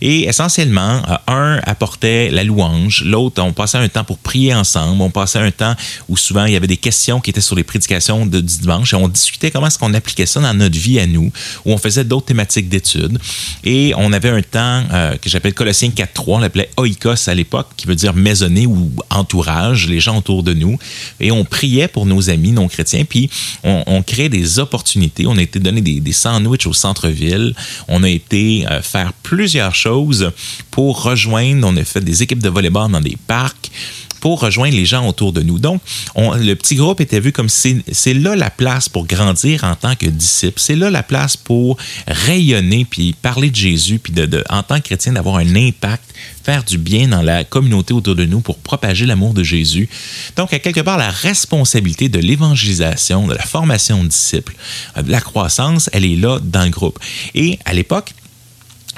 Et 0.00 0.24
essentiellement, 0.24 1.02
euh, 1.08 1.16
un 1.26 1.60
apportait 1.64 2.30
la 2.30 2.44
louange, 2.44 3.02
l'autre, 3.04 3.42
on 3.42 3.52
passait 3.52 3.78
un 3.78 3.88
temps 3.88 4.04
pour 4.04 4.18
prier 4.18 4.54
ensemble, 4.54 5.00
on 5.02 5.10
passait 5.10 5.38
un 5.38 5.50
temps 5.50 5.74
où 6.08 6.16
souvent 6.16 6.44
il 6.44 6.52
y 6.52 6.56
avait 6.56 6.66
des 6.66 6.76
questions 6.76 7.20
qui 7.20 7.30
étaient 7.30 7.40
sur 7.40 7.56
les 7.56 7.64
prédications 7.64 8.26
du 8.26 8.42
dimanche 8.42 8.92
et 8.92 8.96
on 8.96 9.08
discutait 9.08 9.50
comment 9.50 9.66
est-ce 9.66 9.78
qu'on 9.78 9.94
appliquait 9.94 10.26
ça 10.26 10.40
dans 10.40 10.54
notre 10.54 10.78
vie 10.78 11.00
à 11.00 11.06
nous, 11.06 11.32
où 11.64 11.72
on 11.72 11.78
faisait 11.78 12.04
d'autres 12.04 12.26
thématiques 12.26 12.68
d'études. 12.68 13.18
Et 13.64 13.92
on 13.96 14.12
avait 14.12 14.30
un 14.30 14.42
temps 14.42 14.84
euh, 14.92 15.16
que 15.16 15.28
j'appelle 15.28 15.54
Colossiens 15.54 15.88
4.3, 15.88 16.22
on 16.26 16.38
l'appelait 16.38 16.70
oikos 16.76 17.28
à 17.28 17.34
l'époque, 17.34 17.68
qui 17.76 17.86
veut 17.86 17.94
dire 17.94 18.14
maisonnée 18.14 18.66
ou 18.66 18.92
entourage, 19.10 19.88
les 19.88 20.00
gens 20.00 20.18
autour 20.18 20.42
de 20.42 20.54
nous. 20.54 20.78
Et 21.20 21.30
on 21.32 21.44
priait 21.44 21.88
pour 21.88 22.06
nos 22.06 22.30
amis 22.30 22.52
non 22.52 22.68
chrétiens, 22.68 23.04
puis 23.04 23.30
on, 23.64 23.82
on 23.86 24.02
créait 24.02 24.28
des 24.28 24.58
opportunités. 24.58 25.26
On 25.26 25.36
a 25.36 25.42
été 25.42 25.58
donné 25.58 25.80
des, 25.80 26.00
des 26.00 26.12
sandwichs 26.12 26.66
au 26.66 26.72
centre-ville, 26.72 27.54
on 27.88 28.02
a 28.02 28.08
été 28.08 28.66
euh, 28.70 28.82
faire 28.82 29.12
plusieurs 29.26 29.74
choses 29.74 30.30
pour 30.70 31.02
rejoindre, 31.02 31.66
on 31.66 31.76
a 31.76 31.82
fait 31.82 32.00
des 32.00 32.22
équipes 32.22 32.38
de 32.40 32.48
volleyball 32.48 32.92
dans 32.92 33.00
des 33.00 33.16
parcs 33.26 33.72
pour 34.20 34.40
rejoindre 34.40 34.76
les 34.76 34.86
gens 34.86 35.06
autour 35.08 35.32
de 35.32 35.42
nous. 35.42 35.58
Donc, 35.58 35.80
le 36.16 36.54
petit 36.54 36.76
groupe 36.76 37.00
était 37.00 37.18
vu 37.18 37.32
comme 37.32 37.48
c'est 37.48 38.14
là 38.14 38.36
la 38.36 38.50
place 38.50 38.88
pour 38.88 39.04
grandir 39.04 39.64
en 39.64 39.74
tant 39.74 39.96
que 39.96 40.06
disciple. 40.06 40.60
C'est 40.60 40.76
là 40.76 40.90
la 40.90 41.02
place 41.02 41.36
pour 41.36 41.76
rayonner 42.06 42.86
puis 42.88 43.14
parler 43.20 43.50
de 43.50 43.56
Jésus 43.56 43.98
puis 43.98 44.12
de, 44.12 44.44
en 44.48 44.62
tant 44.62 44.76
que 44.76 44.84
chrétien 44.84 45.12
d'avoir 45.12 45.38
un 45.38 45.56
impact, 45.56 46.04
faire 46.44 46.62
du 46.62 46.78
bien 46.78 47.08
dans 47.08 47.22
la 47.22 47.42
communauté 47.42 47.94
autour 47.94 48.14
de 48.14 48.24
nous 48.24 48.40
pour 48.40 48.58
propager 48.58 49.06
l'amour 49.06 49.34
de 49.34 49.42
Jésus. 49.42 49.88
Donc, 50.36 50.52
à 50.52 50.60
quelque 50.60 50.80
part, 50.82 50.98
la 50.98 51.10
responsabilité 51.10 52.08
de 52.08 52.20
l'évangélisation, 52.20 53.26
de 53.26 53.34
la 53.34 53.42
formation 53.42 54.04
de 54.04 54.08
disciples, 54.08 54.54
de 54.96 55.10
la 55.10 55.20
croissance, 55.20 55.90
elle 55.92 56.04
est 56.04 56.16
là 56.16 56.38
dans 56.40 56.62
le 56.62 56.70
groupe. 56.70 57.00
Et 57.34 57.58
à 57.64 57.74
l'époque, 57.74 58.14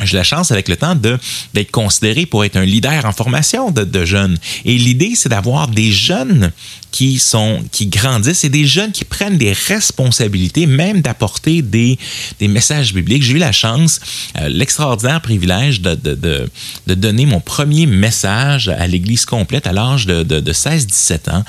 j'ai 0.05 0.17
la 0.17 0.25
chance 0.25 0.51
avec 0.51 0.69
le 0.69 0.77
temps 0.77 0.95
d'être 0.95 1.71
considéré 1.71 2.27
pour 2.27 2.45
être 2.45 2.57
un 2.57 2.65
leader 2.65 3.05
en 3.05 3.13
formation 3.13 3.71
de, 3.71 4.05
jeunes. 4.05 4.39
Et 4.65 4.79
l'idée, 4.79 5.15
c'est 5.15 5.29
d'avoir 5.29 5.69
des 5.69 5.91
jeunes 5.91 6.53
qui 6.91 7.19
sont 7.19 7.63
qui 7.71 7.87
grandissent 7.87 8.45
et 8.45 8.49
des 8.49 8.67
jeunes 8.67 8.93
qui 8.93 9.05
prennent 9.05 9.39
des 9.39 9.53
responsabilités, 9.53 10.67
même 10.67 11.01
d'apporter 11.01 11.63
des, 11.63 11.99
des 12.39 12.49
messages 12.49 12.95
bibliques. 12.95 13.23
J'ai 13.23 13.35
eu 13.35 13.39
la 13.39 13.53
chance, 13.53 14.01
euh, 14.39 14.49
l'extraordinaire 14.49 15.21
privilège 15.21 15.81
de, 15.81 15.95
de, 15.95 16.49
de, 16.87 16.95
donner 16.95 17.27
mon 17.27 17.41
premier 17.41 17.87
message 17.87 18.69
à 18.69 18.87
l'Église 18.87 19.25
complète 19.25 19.67
à 19.67 19.73
l'âge 19.73 20.07
de, 20.07 20.23
de 20.23 20.53
16-17 20.53 21.31
ans. 21.31 21.45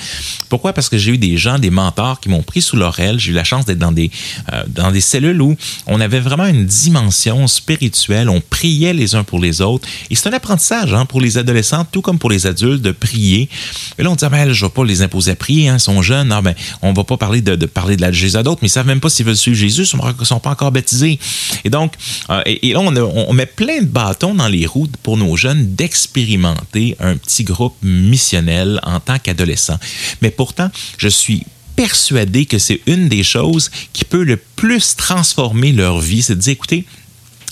Pourquoi? 0.50 0.74
Parce 0.74 0.90
que 0.90 0.98
j'ai 0.98 1.14
eu 1.14 1.18
des 1.18 1.38
gens, 1.38 1.60
des 1.60 1.70
mentors 1.70 2.20
qui 2.20 2.30
m'ont 2.30 2.44
pris 2.44 2.62
sous 2.62 2.76
leur 2.76 3.00
aile. 3.00 3.20
J'ai 3.20 3.32
eu 3.32 3.36
la 3.36 3.44
chance 3.44 3.66
d'être 3.66 3.80
dans 3.80 3.92
des, 3.92 4.12
euh, 4.54 4.64
dans 4.68 4.92
des 4.92 5.02
cellules 5.02 5.42
où 5.42 5.56
on 5.88 6.02
avait 6.02 6.20
vraiment 6.20 6.46
une 6.46 6.66
dimension 6.66 7.48
spirituelle. 7.48 8.30
On 8.30 8.42
priait 8.42 8.94
les 8.94 9.16
uns 9.16 9.24
pour 9.24 9.40
les 9.40 9.62
autres. 9.62 9.88
Et 10.10 10.16
c'est 10.16 10.30
un 10.30 10.34
apprentissage 10.34 10.94
hein, 10.94 11.06
pour 11.06 11.22
les 11.22 11.38
adolescents, 11.38 11.86
tout 11.86 12.02
comme 12.02 12.20
pour 12.20 12.30
les 12.30 12.46
adultes, 12.46 12.82
de 12.82 12.92
prier. 12.92 13.50
Et 13.98 14.04
là, 14.04 14.12
on 14.12 14.16
disait, 14.16 14.30
mais 14.30 14.54
je 14.54 14.64
ne 14.64 14.70
vais 14.70 14.74
pas 14.74 14.84
les 14.84 15.02
imposer 15.02 15.29
prier, 15.36 15.70
hein, 15.70 15.80
sont 15.80 16.02
jeunes. 16.02 16.32
Ah, 16.32 16.42
ben, 16.42 16.56
on 16.82 16.94
va 16.94 17.04
pas 17.04 17.18
parler 17.18 17.42
de, 17.42 17.66
parler 17.66 17.96
de 17.96 18.02
la 18.02 18.12
Jésus 18.12 18.38
à 18.38 18.44
d'autres, 18.44 18.60
mais 18.62 18.68
ils 18.68 18.72
savent 18.72 18.88
même 18.88 19.00
pas 19.00 19.10
s'ils 19.10 19.26
veulent 19.26 19.38
suivre 19.38 19.58
Jésus, 19.58 19.84
ils 19.84 20.26
sont 20.26 20.40
pas 20.40 20.52
encore 20.52 20.72
baptisés. 20.72 21.20
Et 21.64 21.70
donc, 21.70 21.94
euh, 22.30 22.42
et, 22.46 22.74
là, 22.74 22.80
on, 22.80 23.34
met 23.34 23.46
plein 23.46 23.82
de 23.82 23.86
bâtons 23.86 24.34
dans 24.34 24.48
les 24.48 24.66
roues 24.66 24.88
pour 25.04 25.18
nos 25.18 25.36
jeunes 25.36 25.76
d'expérimenter 25.76 26.96
un 27.00 27.16
petit 27.18 27.44
groupe 27.44 27.76
missionnel 27.82 28.80
en 28.84 29.00
tant 29.00 29.20
qu'adolescents. 29.20 29.80
Mais 30.22 30.32
pourtant, 30.32 30.70
je 30.98 31.08
suis 31.08 31.46
persuadé 31.76 32.46
que 32.46 32.60
c'est 32.60 32.82
une 32.88 33.08
des 33.08 33.24
choses 33.24 33.72
qui 33.94 34.04
peut 34.04 34.24
le 34.24 34.36
plus 34.36 34.96
transformer 34.98 35.72
leur 35.72 36.00
vie, 36.00 36.22
c'est 36.22 36.36
de 36.36 36.42
dire, 36.42 36.54
écoutez, 36.54 36.86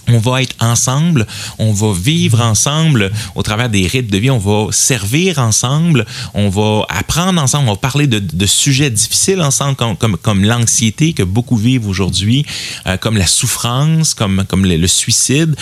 on 0.08 0.20
va 0.20 0.42
être 0.42 0.56
ensemble, 0.60 1.28
on 1.58 1.74
va 1.74 1.94
vivre 1.94 2.42
ensemble 2.42 3.12
au 3.36 3.44
travers 3.44 3.70
des 3.70 3.86
rites 3.88 4.10
de 4.10 4.18
vie, 4.18 4.32
on 4.32 4.38
va 4.38 4.72
servir 4.72 5.40
ensemble, 5.40 6.06
on 6.34 6.50
va 6.50 6.86
apprendre 6.90 7.42
ensemble, 7.42 7.70
on 7.70 7.74
va 7.74 7.78
parler 7.78 8.08
de, 8.08 8.46
sujets 8.46 8.90
difficiles 8.90 9.42
ensemble 9.42 9.76
comme, 9.76 10.18
comme, 10.18 10.44
l'anxiété 10.44 11.14
que 11.14 11.24
beaucoup 11.24 11.58
vivent 11.58 11.88
aujourd'hui, 11.88 12.46
euh, 12.86 12.96
comme 12.98 13.18
la 13.18 13.28
souffrance, 13.28 14.14
comme, 14.14 14.46
comme 14.48 14.66
le, 14.66 14.88
suicide. 14.88 15.56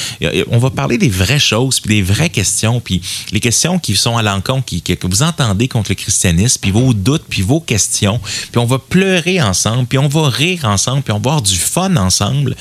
On 0.51 0.59
va 0.59 0.69
parler 0.69 0.97
des 0.97 1.09
vraies 1.09 1.39
choses, 1.39 1.79
puis 1.79 1.95
des 1.95 2.01
vraies 2.03 2.29
questions, 2.29 2.79
puis 2.79 3.01
les 3.31 3.39
questions 3.39 3.79
qui 3.79 3.95
sont 3.95 4.17
à 4.17 4.21
l'encontre, 4.21 4.65
qui, 4.65 4.81
que 4.81 5.07
vous 5.07 5.23
entendez 5.23 5.67
contre 5.67 5.89
le 5.89 5.95
christianisme, 5.95 6.59
puis 6.61 6.71
vos 6.71 6.93
doutes, 6.93 7.25
puis 7.27 7.41
vos 7.41 7.59
questions, 7.59 8.19
puis 8.51 8.59
on 8.59 8.65
va 8.65 8.77
pleurer 8.77 9.41
ensemble, 9.41 9.87
puis 9.87 9.97
on 9.97 10.07
va 10.07 10.29
rire 10.29 10.65
ensemble, 10.65 11.01
puis 11.01 11.11
on 11.11 11.19
va 11.19 11.31
avoir 11.31 11.41
du 11.41 11.55
fun 11.55 11.95
ensemble 11.95 12.55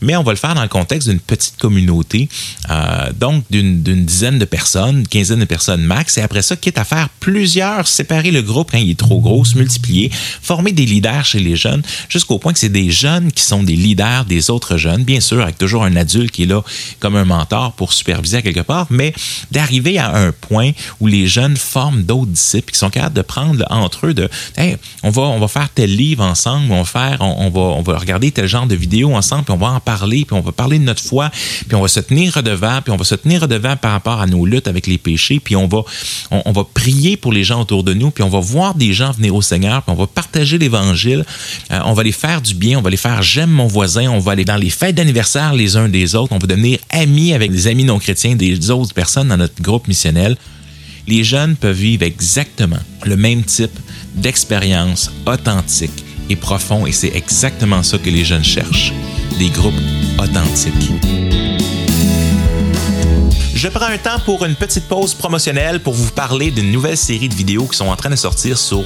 mais 0.00 0.16
on 0.16 0.22
va 0.22 0.32
le 0.32 0.38
faire 0.38 0.54
dans 0.54 0.62
le 0.62 0.68
contexte 0.68 1.08
d'une 1.08 1.20
petite 1.20 1.56
communauté, 1.56 2.28
euh, 2.70 3.12
donc 3.18 3.44
d'une 3.50 3.82
dizaine 3.82 4.38
de 4.38 4.44
personnes, 4.44 5.06
quinzaine 5.06 5.40
de 5.40 5.44
personnes 5.44 5.82
max, 5.82 6.18
et 6.18 6.22
après 6.22 6.42
ça, 6.42 6.56
quitte 6.56 6.78
à 6.78 6.84
faire 6.84 7.08
plusieurs, 7.20 7.86
séparer 7.86 8.30
le 8.30 8.42
groupe 8.42 8.70
quand 8.72 8.78
il 8.78 8.90
est 8.90 8.98
trop 8.98 9.20
gros, 9.20 9.44
se 9.44 9.56
multiplier, 9.56 10.10
former 10.42 10.72
des 10.72 10.86
leaders 10.86 11.24
chez 11.24 11.40
les 11.40 11.56
jeunes, 11.56 11.82
jusqu'au 12.08 12.38
point 12.38 12.52
que 12.52 12.58
c'est 12.58 12.68
des 12.68 12.90
jeunes 12.90 13.32
qui 13.32 13.42
sont 13.42 13.62
des 13.62 13.76
leaders 13.76 14.24
des 14.24 14.50
autres 14.50 14.76
jeunes, 14.76 15.04
bien 15.04 15.20
sûr, 15.20 15.42
avec 15.42 15.58
toujours 15.58 15.84
un 15.84 15.96
adulte 15.96 16.30
qui 16.30 16.44
est 16.44 16.46
là 16.46 16.62
comme 17.00 17.16
un 17.16 17.24
mentor 17.24 17.72
pour 17.72 17.92
superviser 17.92 18.42
quelque 18.42 18.60
part, 18.60 18.86
mais 18.90 19.12
d'arriver 19.50 19.98
à 19.98 20.14
un 20.14 20.32
point 20.32 20.72
où 21.00 21.06
les 21.06 21.26
jeunes 21.26 21.56
forment 21.56 22.02
d'autres 22.02 22.30
disciples 22.30 22.72
qui 22.72 22.78
sont 22.78 22.90
capables 22.90 23.14
de 23.14 23.22
prendre 23.22 23.64
entre 23.70 24.06
eux 24.06 24.14
de 24.14 24.28
hey, 24.56 24.76
on 25.02 25.10
va 25.10 25.22
on 25.22 25.38
va 25.38 25.48
faire 25.48 25.68
tel 25.68 25.94
livre 25.94 26.22
ensemble, 26.22 26.70
on 26.70 26.82
va 26.82 26.84
faire 26.84 27.18
on, 27.20 27.50
va 27.50 27.60
on 27.60 27.82
va 27.82 27.98
regarder 27.98 28.30
tel 28.30 28.46
genre 28.46 28.66
de 28.66 28.74
vidéo 28.74 29.14
ensemble, 29.14 29.44
puis 29.44 29.54
on 29.54 29.58
va 29.58 29.68
en 29.68 29.80
parler, 29.84 30.24
puis 30.24 30.36
on 30.36 30.40
va 30.40 30.52
parler 30.52 30.78
de 30.78 30.84
notre 30.84 31.02
foi, 31.02 31.30
puis 31.68 31.76
on 31.76 31.82
va 31.82 31.88
se 31.88 32.00
tenir 32.00 32.34
redevant, 32.34 32.80
puis 32.82 32.92
on 32.92 32.96
va 32.96 33.04
se 33.04 33.14
tenir 33.14 33.42
redevant 33.42 33.76
par 33.76 33.92
rapport 33.92 34.20
à 34.20 34.26
nos 34.26 34.46
luttes 34.46 34.68
avec 34.68 34.86
les 34.86 34.98
péchés, 34.98 35.40
puis 35.40 35.56
on 35.56 35.66
va, 35.66 35.82
on, 36.30 36.52
va 36.52 36.64
prier 36.64 37.16
pour 37.16 37.32
les 37.32 37.44
gens 37.44 37.60
autour 37.60 37.84
de 37.84 37.94
nous, 37.94 38.10
puis 38.10 38.22
on 38.22 38.28
va 38.28 38.40
voir 38.40 38.74
des 38.74 38.92
gens 38.92 39.12
venir 39.12 39.34
au 39.34 39.42
Seigneur, 39.42 39.82
puis 39.82 39.92
on 39.92 39.98
va 39.98 40.06
partager 40.06 40.58
l'Évangile, 40.58 41.24
euh, 41.70 41.80
on 41.84 41.92
va 41.92 42.02
les 42.02 42.12
faire 42.12 42.40
du 42.40 42.54
bien, 42.54 42.78
on 42.78 42.82
va 42.82 42.90
les 42.90 42.96
faire 42.96 43.22
j'aime 43.22 43.50
mon 43.50 43.66
voisin, 43.66 44.08
on 44.10 44.18
va 44.18 44.32
aller 44.32 44.44
dans 44.44 44.56
les 44.56 44.70
fêtes 44.70 44.94
d'anniversaire 44.94 45.54
les 45.54 45.76
uns 45.76 45.88
des 45.88 46.14
autres, 46.14 46.32
on 46.32 46.38
va 46.38 46.46
devenir 46.46 46.78
amis 46.90 47.34
avec 47.34 47.50
des 47.50 47.66
amis 47.66 47.84
non 47.84 47.98
chrétiens 47.98 48.36
des 48.36 48.70
autres 48.70 48.94
personnes 48.94 49.28
dans 49.28 49.36
notre 49.36 49.60
groupe 49.62 49.88
missionnel. 49.88 50.36
Les 51.06 51.22
jeunes 51.22 51.56
peuvent 51.56 51.76
vivre 51.76 52.02
exactement 52.02 52.78
le 53.04 53.16
même 53.16 53.44
type 53.44 53.78
d'expérience 54.14 55.10
authentique 55.26 56.04
et 56.28 56.36
profond 56.36 56.86
et 56.86 56.92
c'est 56.92 57.14
exactement 57.14 57.82
ça 57.82 57.98
que 57.98 58.10
les 58.10 58.24
jeunes 58.24 58.44
cherchent, 58.44 58.92
des 59.38 59.48
groupes 59.48 59.74
authentiques. 60.18 60.90
Je 63.54 63.68
prends 63.68 63.86
un 63.86 63.96
temps 63.96 64.18
pour 64.26 64.44
une 64.44 64.56
petite 64.56 64.84
pause 64.84 65.14
promotionnelle 65.14 65.80
pour 65.80 65.94
vous 65.94 66.10
parler 66.10 66.50
d'une 66.50 66.70
nouvelle 66.70 66.98
série 66.98 67.30
de 67.30 67.34
vidéos 67.34 67.66
qui 67.66 67.76
sont 67.78 67.86
en 67.86 67.96
train 67.96 68.10
de 68.10 68.16
sortir 68.16 68.58
sur 68.58 68.84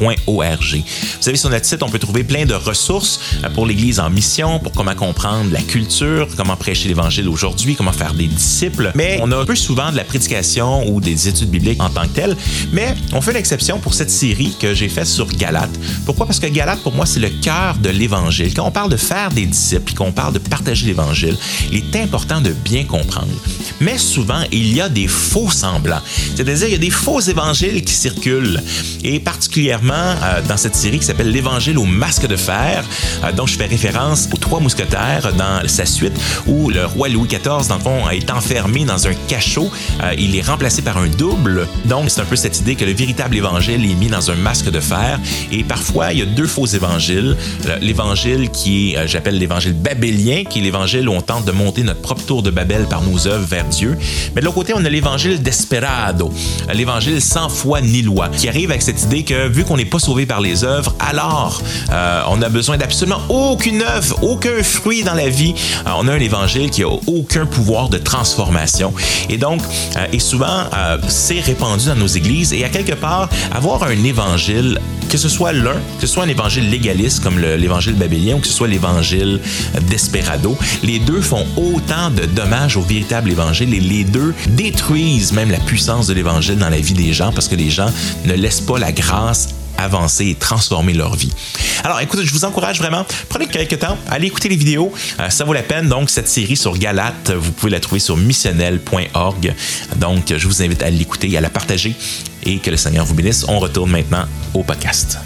Vous 0.00 1.22
savez, 1.22 1.36
sur 1.36 1.50
notre 1.50 1.66
site, 1.66 1.82
on 1.82 1.88
peut 1.88 1.98
trouver 1.98 2.24
plein 2.24 2.46
de 2.46 2.54
ressources 2.54 3.20
euh, 3.44 3.50
pour 3.50 3.66
l'Église 3.66 4.00
en 4.00 4.10
mission, 4.10 4.58
pour 4.58 4.72
comment 4.72 4.94
comprendre 4.94 5.52
la 5.52 5.60
culture, 5.60 6.28
comment 6.36 6.56
prêcher 6.56 6.88
l'Évangile 6.88 7.28
aujourd'hui, 7.28 7.76
comment 7.76 7.92
faire 7.92 8.14
des 8.14 8.26
disciples. 8.26 8.92
Mais 8.94 9.18
on 9.22 9.30
a 9.32 9.36
un 9.36 9.44
peu 9.44 9.54
souvent 9.54 9.90
de 9.90 9.96
la 9.96 10.04
prédication 10.04 10.88
ou 10.88 11.00
des 11.00 11.28
études 11.28 11.50
bibliques 11.50 11.82
en 11.82 11.90
tant 11.90 12.02
que 12.02 12.14
telles. 12.14 12.36
Mais 12.72 12.94
on 13.12 13.20
fait 13.20 13.32
l'exception 13.32 13.78
pour 13.78 13.94
cette 13.94 14.10
série 14.10 14.54
que 14.58 14.74
j'ai 14.74 14.88
faite 14.88 15.06
sur 15.06 15.26
Galate. 15.28 15.70
Pourquoi? 16.04 16.26
Parce 16.26 16.40
que 16.40 16.46
Galate, 16.46 16.80
pour 16.80 16.94
moi, 16.94 17.06
c'est 17.06 17.20
le 17.20 17.30
cœur 17.30 17.76
de 17.78 17.90
l'Évangile. 17.90 18.52
Quand 18.54 18.66
on 18.66 18.70
parle 18.70 18.90
de 18.90 18.96
faire 18.96 19.30
des 19.30 19.46
disciples, 19.46 19.94
qu'on 19.94 20.12
parle 20.12 20.34
de 20.34 20.38
partager 20.38 20.86
l'Évangile, 20.86 21.36
il 21.70 21.78
est 21.78 22.00
important 22.00 22.40
de 22.40 22.52
bien 22.52 22.84
comprendre 22.84 23.32
mais 23.80 23.98
souvent, 23.98 24.42
il 24.50 24.74
y 24.74 24.80
a 24.80 24.88
des 24.88 25.08
faux 25.08 25.50
semblants. 25.50 26.00
C'est-à-dire, 26.34 26.68
il 26.68 26.72
y 26.72 26.76
a 26.76 26.78
des 26.78 26.90
faux 26.90 27.20
évangiles 27.20 27.84
qui 27.84 27.92
circulent. 27.92 28.62
Et 29.02 29.20
particulièrement 29.20 29.83
euh, 29.92 30.40
dans 30.48 30.56
cette 30.56 30.74
série 30.74 30.98
qui 30.98 31.06
s'appelle 31.06 31.30
L'Évangile 31.30 31.78
au 31.78 31.84
masque 31.84 32.26
de 32.26 32.36
fer, 32.36 32.84
euh, 33.22 33.32
dont 33.32 33.46
je 33.46 33.56
fais 33.56 33.66
référence 33.66 34.28
aux 34.32 34.36
trois 34.36 34.60
mousquetaires 34.60 35.32
dans 35.34 35.66
sa 35.68 35.86
suite, 35.86 36.12
où 36.46 36.70
le 36.70 36.86
roi 36.86 37.08
Louis 37.08 37.28
XIV, 37.28 37.68
dans 37.68 37.76
le 37.76 37.80
fond, 37.80 38.08
est 38.10 38.30
enfermé 38.30 38.84
dans 38.84 39.06
un 39.06 39.14
cachot. 39.28 39.70
Euh, 40.02 40.14
il 40.18 40.36
est 40.36 40.42
remplacé 40.42 40.82
par 40.82 40.98
un 40.98 41.08
double. 41.08 41.68
Donc, 41.84 42.10
c'est 42.10 42.20
un 42.20 42.24
peu 42.24 42.36
cette 42.36 42.60
idée 42.60 42.74
que 42.74 42.84
le 42.84 42.92
véritable 42.92 43.36
évangile 43.36 43.84
est 43.84 43.94
mis 43.94 44.08
dans 44.08 44.30
un 44.30 44.36
masque 44.36 44.70
de 44.70 44.80
fer. 44.80 45.18
Et 45.52 45.64
parfois, 45.64 46.12
il 46.12 46.18
y 46.20 46.22
a 46.22 46.26
deux 46.26 46.46
faux 46.46 46.66
évangiles. 46.66 47.36
L'évangile 47.80 48.50
qui 48.50 48.94
est, 48.94 49.08
j'appelle 49.08 49.38
l'évangile 49.38 49.72
babélien, 49.74 50.44
qui 50.44 50.60
est 50.60 50.62
l'évangile 50.62 51.08
où 51.08 51.12
on 51.12 51.20
tente 51.20 51.44
de 51.44 51.52
monter 51.52 51.82
notre 51.82 52.00
propre 52.00 52.24
tour 52.24 52.42
de 52.42 52.50
Babel 52.50 52.86
par 52.86 53.02
nos 53.02 53.26
œuvres 53.26 53.46
vers 53.46 53.64
Dieu. 53.64 53.96
Mais 54.34 54.40
de 54.40 54.46
l'autre 54.46 54.56
côté, 54.56 54.72
on 54.74 54.84
a 54.84 54.88
l'évangile 54.88 55.42
desperado, 55.42 56.32
l'évangile 56.72 57.20
sans 57.20 57.48
foi 57.48 57.80
ni 57.80 58.02
loi, 58.02 58.28
qui 58.28 58.48
arrive 58.48 58.70
avec 58.70 58.82
cette 58.82 59.02
idée 59.02 59.24
que 59.24 59.48
vu 59.48 59.64
qu'on 59.64 59.73
n'est 59.76 59.84
pas 59.84 59.98
sauvé 59.98 60.26
par 60.26 60.40
les 60.40 60.64
œuvres, 60.64 60.94
alors 61.00 61.62
euh, 61.90 62.22
on 62.28 62.40
a 62.42 62.48
besoin 62.48 62.76
d'absolument 62.76 63.20
aucune 63.28 63.82
œuvre, 63.82 64.22
aucun 64.22 64.62
fruit 64.62 65.02
dans 65.02 65.14
la 65.14 65.28
vie. 65.28 65.54
Euh, 65.86 65.90
on 65.96 66.08
a 66.08 66.12
un 66.12 66.20
évangile 66.20 66.70
qui 66.70 66.82
a 66.82 66.88
aucun 66.88 67.46
pouvoir 67.46 67.88
de 67.88 67.98
transformation. 67.98 68.92
Et 69.28 69.38
donc, 69.38 69.62
euh, 69.96 70.06
et 70.12 70.18
souvent, 70.18 70.64
c'est 71.08 71.40
répandu 71.40 71.86
dans 71.86 71.96
nos 71.96 72.06
églises. 72.06 72.52
Et 72.52 72.64
à 72.64 72.68
quelque 72.68 72.94
part, 72.94 73.28
avoir 73.52 73.82
un 73.84 74.04
évangile 74.04 74.78
que 75.08 75.18
ce 75.18 75.28
soit 75.28 75.52
l'un, 75.52 75.74
que 76.00 76.06
ce 76.06 76.08
soit 76.08 76.24
un 76.24 76.28
évangile 76.28 76.68
légaliste 76.70 77.22
comme 77.22 77.38
l'évangile 77.38 77.94
babylien 77.94 78.34
ou 78.34 78.38
que 78.40 78.48
ce 78.48 78.52
soit 78.52 78.66
l'évangile 78.66 79.40
desperado, 79.88 80.56
les 80.82 80.98
deux 80.98 81.20
font 81.20 81.46
autant 81.56 82.10
de 82.10 82.24
dommages 82.24 82.76
au 82.76 82.80
véritable 82.80 83.30
évangile 83.30 83.72
et 83.74 83.80
les 83.80 84.02
deux 84.02 84.34
détruisent 84.48 85.32
même 85.32 85.52
la 85.52 85.60
puissance 85.60 86.08
de 86.08 86.14
l'évangile 86.14 86.58
dans 86.58 86.70
la 86.70 86.80
vie 86.80 86.94
des 86.94 87.12
gens 87.12 87.30
parce 87.32 87.46
que 87.46 87.54
les 87.54 87.70
gens 87.70 87.90
ne 88.24 88.34
laissent 88.34 88.60
pas 88.60 88.78
la 88.78 88.90
grâce 88.90 89.50
avancer 89.78 90.26
et 90.26 90.34
transformer 90.34 90.92
leur 90.92 91.16
vie. 91.16 91.32
Alors 91.82 92.00
écoutez, 92.00 92.24
je 92.24 92.32
vous 92.32 92.44
encourage 92.44 92.78
vraiment, 92.78 93.04
prenez 93.28 93.46
quelques 93.46 93.78
temps, 93.78 93.96
allez 94.08 94.26
écouter 94.26 94.48
les 94.48 94.56
vidéos, 94.56 94.92
euh, 95.20 95.30
ça 95.30 95.44
vaut 95.44 95.52
la 95.52 95.62
peine. 95.62 95.88
Donc 95.88 96.10
cette 96.10 96.28
série 96.28 96.56
sur 96.56 96.76
Galate, 96.78 97.30
vous 97.30 97.52
pouvez 97.52 97.72
la 97.72 97.80
trouver 97.80 98.00
sur 98.00 98.16
missionnel.org. 98.16 99.54
Donc 99.96 100.32
je 100.36 100.46
vous 100.46 100.62
invite 100.62 100.82
à 100.82 100.90
l'écouter 100.90 101.36
à 101.36 101.40
la 101.40 101.50
partager 101.50 101.94
et 102.44 102.58
que 102.58 102.70
le 102.70 102.76
Seigneur 102.76 103.04
vous 103.04 103.14
bénisse. 103.14 103.44
On 103.48 103.58
retourne 103.58 103.90
maintenant 103.90 104.26
au 104.54 104.62
podcast. 104.62 105.18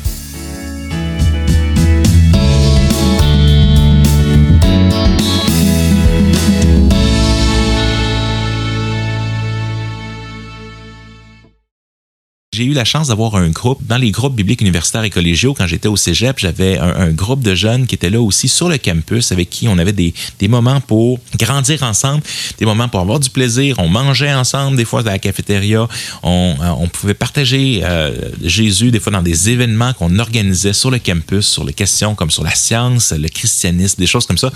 J'ai 12.58 12.64
eu 12.64 12.72
la 12.72 12.84
chance 12.84 13.06
d'avoir 13.06 13.36
un 13.36 13.50
groupe 13.50 13.78
dans 13.86 13.98
les 13.98 14.10
groupes 14.10 14.34
bibliques 14.34 14.62
universitaires 14.62 15.04
et 15.04 15.10
collégiaux. 15.10 15.54
Quand 15.54 15.68
j'étais 15.68 15.86
au 15.86 15.96
cégep, 15.96 16.40
j'avais 16.40 16.76
un, 16.76 17.10
groupe 17.10 17.40
de 17.40 17.54
jeunes 17.54 17.86
qui 17.86 17.94
étaient 17.94 18.10
là 18.10 18.20
aussi 18.20 18.48
sur 18.48 18.68
le 18.68 18.78
campus 18.78 19.30
avec 19.30 19.48
qui 19.48 19.68
on 19.68 19.78
avait 19.78 19.92
des, 19.92 20.12
des 20.40 20.48
moments 20.48 20.80
pour 20.80 21.20
grandir 21.38 21.84
ensemble, 21.84 22.20
des 22.58 22.66
moments 22.66 22.88
pour 22.88 22.98
avoir 22.98 23.20
du 23.20 23.30
plaisir. 23.30 23.76
On 23.78 23.88
mangeait 23.88 24.34
ensemble, 24.34 24.76
des 24.76 24.84
fois, 24.84 25.04
dans 25.04 25.12
la 25.12 25.20
cafétéria. 25.20 25.86
On, 26.24 26.56
euh, 26.60 26.86
pouvait 26.92 27.14
partager 27.14 27.82
euh, 27.84 28.28
Jésus, 28.42 28.90
des 28.90 28.98
fois, 28.98 29.12
dans 29.12 29.22
des 29.22 29.50
événements 29.50 29.92
qu'on 29.92 30.18
organisait 30.18 30.72
sur 30.72 30.90
le 30.90 30.98
campus, 30.98 31.46
sur 31.46 31.64
les 31.64 31.72
questions 31.72 32.16
comme 32.16 32.32
sur 32.32 32.42
la 32.42 32.56
science, 32.56 33.12
le 33.12 33.28
christianisme, 33.28 34.00
des 34.00 34.06
choses 34.08 34.26
comme 34.26 34.38
ça. 34.38 34.50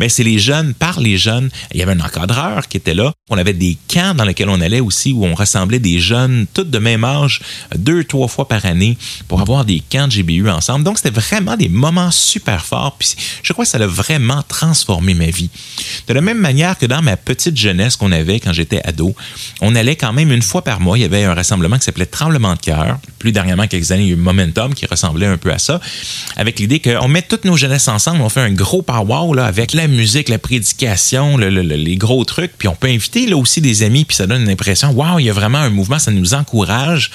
Mais 0.00 0.08
c'est 0.08 0.24
les 0.24 0.38
jeunes, 0.38 0.72
par 0.72 0.98
les 0.98 1.18
jeunes. 1.18 1.50
Il 1.74 1.80
y 1.80 1.82
avait 1.82 1.92
un 1.92 2.00
encadreur 2.00 2.68
qui 2.68 2.78
était 2.78 2.94
là. 2.94 3.12
On 3.28 3.36
avait 3.36 3.52
des 3.52 3.76
camps 3.86 4.14
dans 4.14 4.24
lesquels 4.24 4.48
on 4.48 4.62
allait 4.62 4.80
aussi 4.80 5.12
où 5.12 5.26
on 5.26 5.34
rassemblait 5.34 5.78
des 5.78 5.98
jeunes, 5.98 6.46
tous 6.54 6.64
de 6.64 6.78
même 6.78 7.04
âge 7.04 7.33
deux, 7.76 8.04
trois 8.04 8.28
fois 8.28 8.48
par 8.48 8.64
année 8.64 8.96
pour 9.28 9.40
avoir 9.40 9.64
des 9.64 9.80
camps 9.80 10.08
de 10.08 10.12
GBU 10.12 10.48
ensemble. 10.48 10.84
Donc, 10.84 10.98
c'était 10.98 11.10
vraiment 11.10 11.56
des 11.56 11.68
moments 11.68 12.10
super 12.10 12.64
forts. 12.64 12.96
Puis, 12.98 13.16
je 13.42 13.52
crois 13.52 13.64
que 13.64 13.70
ça 13.70 13.78
a 13.78 13.86
vraiment 13.86 14.42
transformé 14.46 15.14
ma 15.14 15.26
vie. 15.26 15.50
De 16.06 16.14
la 16.14 16.20
même 16.20 16.38
manière 16.38 16.78
que 16.78 16.86
dans 16.86 17.02
ma 17.02 17.16
petite 17.16 17.56
jeunesse 17.56 17.96
qu'on 17.96 18.12
avait 18.12 18.40
quand 18.40 18.52
j'étais 18.52 18.80
ado, 18.84 19.14
on 19.60 19.74
allait 19.74 19.96
quand 19.96 20.12
même 20.12 20.32
une 20.32 20.42
fois 20.42 20.62
par 20.62 20.80
mois. 20.80 20.98
Il 20.98 21.02
y 21.02 21.04
avait 21.04 21.24
un 21.24 21.34
rassemblement 21.34 21.78
qui 21.78 21.84
s'appelait 21.84 22.06
Tremblement 22.06 22.54
de 22.54 22.60
cœur. 22.60 22.98
Plus 23.18 23.32
dernièrement, 23.32 23.66
quelques 23.66 23.90
années, 23.90 24.04
il 24.04 24.08
y 24.08 24.12
a 24.12 24.14
eu 24.14 24.16
Momentum 24.16 24.74
qui 24.74 24.86
ressemblait 24.86 25.26
un 25.26 25.36
peu 25.36 25.52
à 25.52 25.58
ça, 25.58 25.80
avec 26.36 26.58
l'idée 26.58 26.80
qu'on 26.80 27.08
met 27.08 27.22
toutes 27.22 27.44
nos 27.44 27.56
jeunesses 27.56 27.88
ensemble, 27.88 28.20
on 28.22 28.28
fait 28.28 28.40
un 28.40 28.52
gros 28.52 28.82
power 28.82 29.34
là, 29.34 29.46
avec 29.46 29.72
la 29.72 29.88
musique, 29.88 30.28
la 30.28 30.38
prédication, 30.38 31.36
les 31.36 31.96
gros 31.96 32.24
trucs, 32.24 32.52
puis 32.56 32.68
on 32.68 32.74
peut 32.74 32.88
inviter 32.88 33.26
là 33.26 33.36
aussi 33.36 33.60
des 33.60 33.82
amis, 33.82 34.04
puis 34.04 34.16
ça 34.16 34.26
donne 34.26 34.42
une 34.42 34.50
impression, 34.50 34.90
waouh, 34.90 35.18
il 35.18 35.26
y 35.26 35.30
a 35.30 35.32
vraiment 35.32 35.58
un 35.58 35.70
mouvement, 35.70 35.98
ça 35.98 36.10
nous 36.10 36.34
encourage 36.34 37.10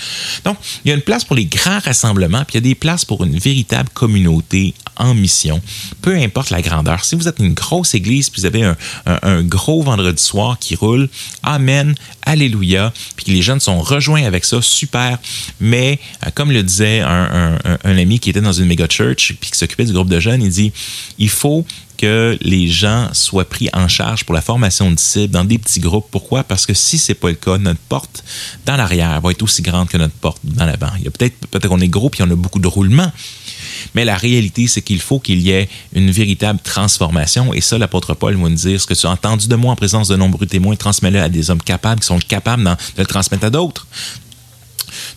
Donc, 0.45 0.57
il 0.83 0.89
y 0.89 0.91
a 0.91 0.95
une 0.95 1.01
place 1.01 1.25
pour 1.25 1.35
les 1.35 1.45
grands 1.45 1.79
rassemblements, 1.79 2.43
puis 2.45 2.53
il 2.53 2.55
y 2.55 2.57
a 2.57 2.69
des 2.69 2.75
places 2.75 3.05
pour 3.05 3.23
une 3.23 3.37
véritable 3.37 3.89
communauté 3.93 4.73
en 4.97 5.13
mission, 5.13 5.61
peu 6.01 6.15
importe 6.15 6.49
la 6.49 6.61
grandeur. 6.61 7.05
Si 7.05 7.15
vous 7.15 7.27
êtes 7.27 7.39
une 7.39 7.53
grosse 7.53 7.93
église, 7.93 8.29
puis 8.29 8.41
vous 8.41 8.45
avez 8.45 8.73
un, 9.05 9.43
gros 9.43 9.81
vendredi 9.81 10.21
soir 10.21 10.59
qui 10.59 10.75
roule, 10.75 11.09
Amen, 11.43 11.95
Alléluia, 12.23 12.93
puis 13.15 13.31
les 13.33 13.41
jeunes 13.41 13.61
sont 13.61 13.79
rejoints 13.79 14.25
avec 14.25 14.45
ça, 14.45 14.61
super. 14.61 15.17
Mais, 15.59 15.99
euh, 16.25 16.29
comme 16.35 16.51
le 16.51 16.61
disait 16.63 16.99
un, 16.99 17.57
un 17.83 17.97
ami 17.97 18.19
qui 18.19 18.29
était 18.29 18.41
dans 18.41 18.53
une 18.53 18.65
méga 18.65 18.87
church, 18.89 19.33
puis 19.39 19.51
qui 19.51 19.57
s'occupait 19.57 19.85
du 19.85 19.93
groupe 19.93 20.09
de 20.09 20.19
jeunes, 20.19 20.43
il 20.43 20.49
dit, 20.49 20.71
il 21.17 21.29
faut 21.29 21.65
que 21.99 22.37
les 22.39 22.69
gens 22.69 23.09
soient 23.11 23.43
pris 23.43 23.67
en 23.73 23.89
charge 23.89 24.23
pour 24.23 24.33
la 24.33 24.39
formation 24.39 24.89
de 24.89 24.95
disciples 24.95 25.33
dans 25.33 25.43
des 25.43 25.57
petits 25.57 25.81
groupes. 25.81 26.07
Pourquoi? 26.09 26.45
Parce 26.45 26.65
que 26.65 26.73
si 26.73 26.97
c'est 26.97 27.13
pas 27.13 27.27
le 27.27 27.35
cas, 27.35 27.57
notre 27.57 27.81
porte 27.89 28.23
dans 28.65 28.77
l'arrière 28.77 29.19
va 29.19 29.31
être 29.31 29.43
aussi 29.43 29.61
grande 29.61 29.89
que 29.89 29.97
notre 29.97 30.13
porte 30.13 30.39
dans 30.45 30.65
l'avant. 30.65 30.91
Il 30.97 31.03
y 31.03 31.07
a 31.09 31.11
peut-être 31.11 31.35
peut-être 31.47 31.67
qu'on 31.67 31.81
est 31.81 31.89
gros 31.89 32.09
puis 32.09 32.23
on 32.23 32.31
a 32.31 32.35
beaucoup 32.35 32.59
de 32.59 32.69
roulements. 32.69 33.11
Mais 33.95 34.05
la 34.05 34.15
réalité, 34.15 34.67
c'est 34.67 34.81
qu'il 34.81 35.01
faut 35.01 35.19
qu'il 35.19 35.41
y 35.41 35.51
ait 35.51 35.67
une 35.91 36.09
véritable 36.09 36.59
transformation. 36.63 37.53
Et 37.53 37.59
ça, 37.59 37.77
l'apôtre 37.77 38.13
Paul 38.13 38.33
va 38.35 38.47
nous 38.47 38.55
dire 38.55 38.79
ce 38.79 38.87
que 38.87 38.93
tu 38.93 39.05
as 39.05 39.09
entendu 39.09 39.49
de 39.49 39.55
moi 39.57 39.73
en 39.73 39.75
présence 39.75 40.07
de 40.07 40.15
nombreux 40.15 40.45
témoins, 40.45 40.77
transmets-le 40.77 41.21
à 41.21 41.27
des 41.27 41.51
hommes 41.51 41.61
capables 41.61 41.99
qui 41.99 42.07
sont 42.07 42.19
capables 42.19 42.63
de 42.63 43.01
le 43.01 43.05
transmettre 43.07 43.43
à 43.43 43.49
d'autres. 43.49 43.87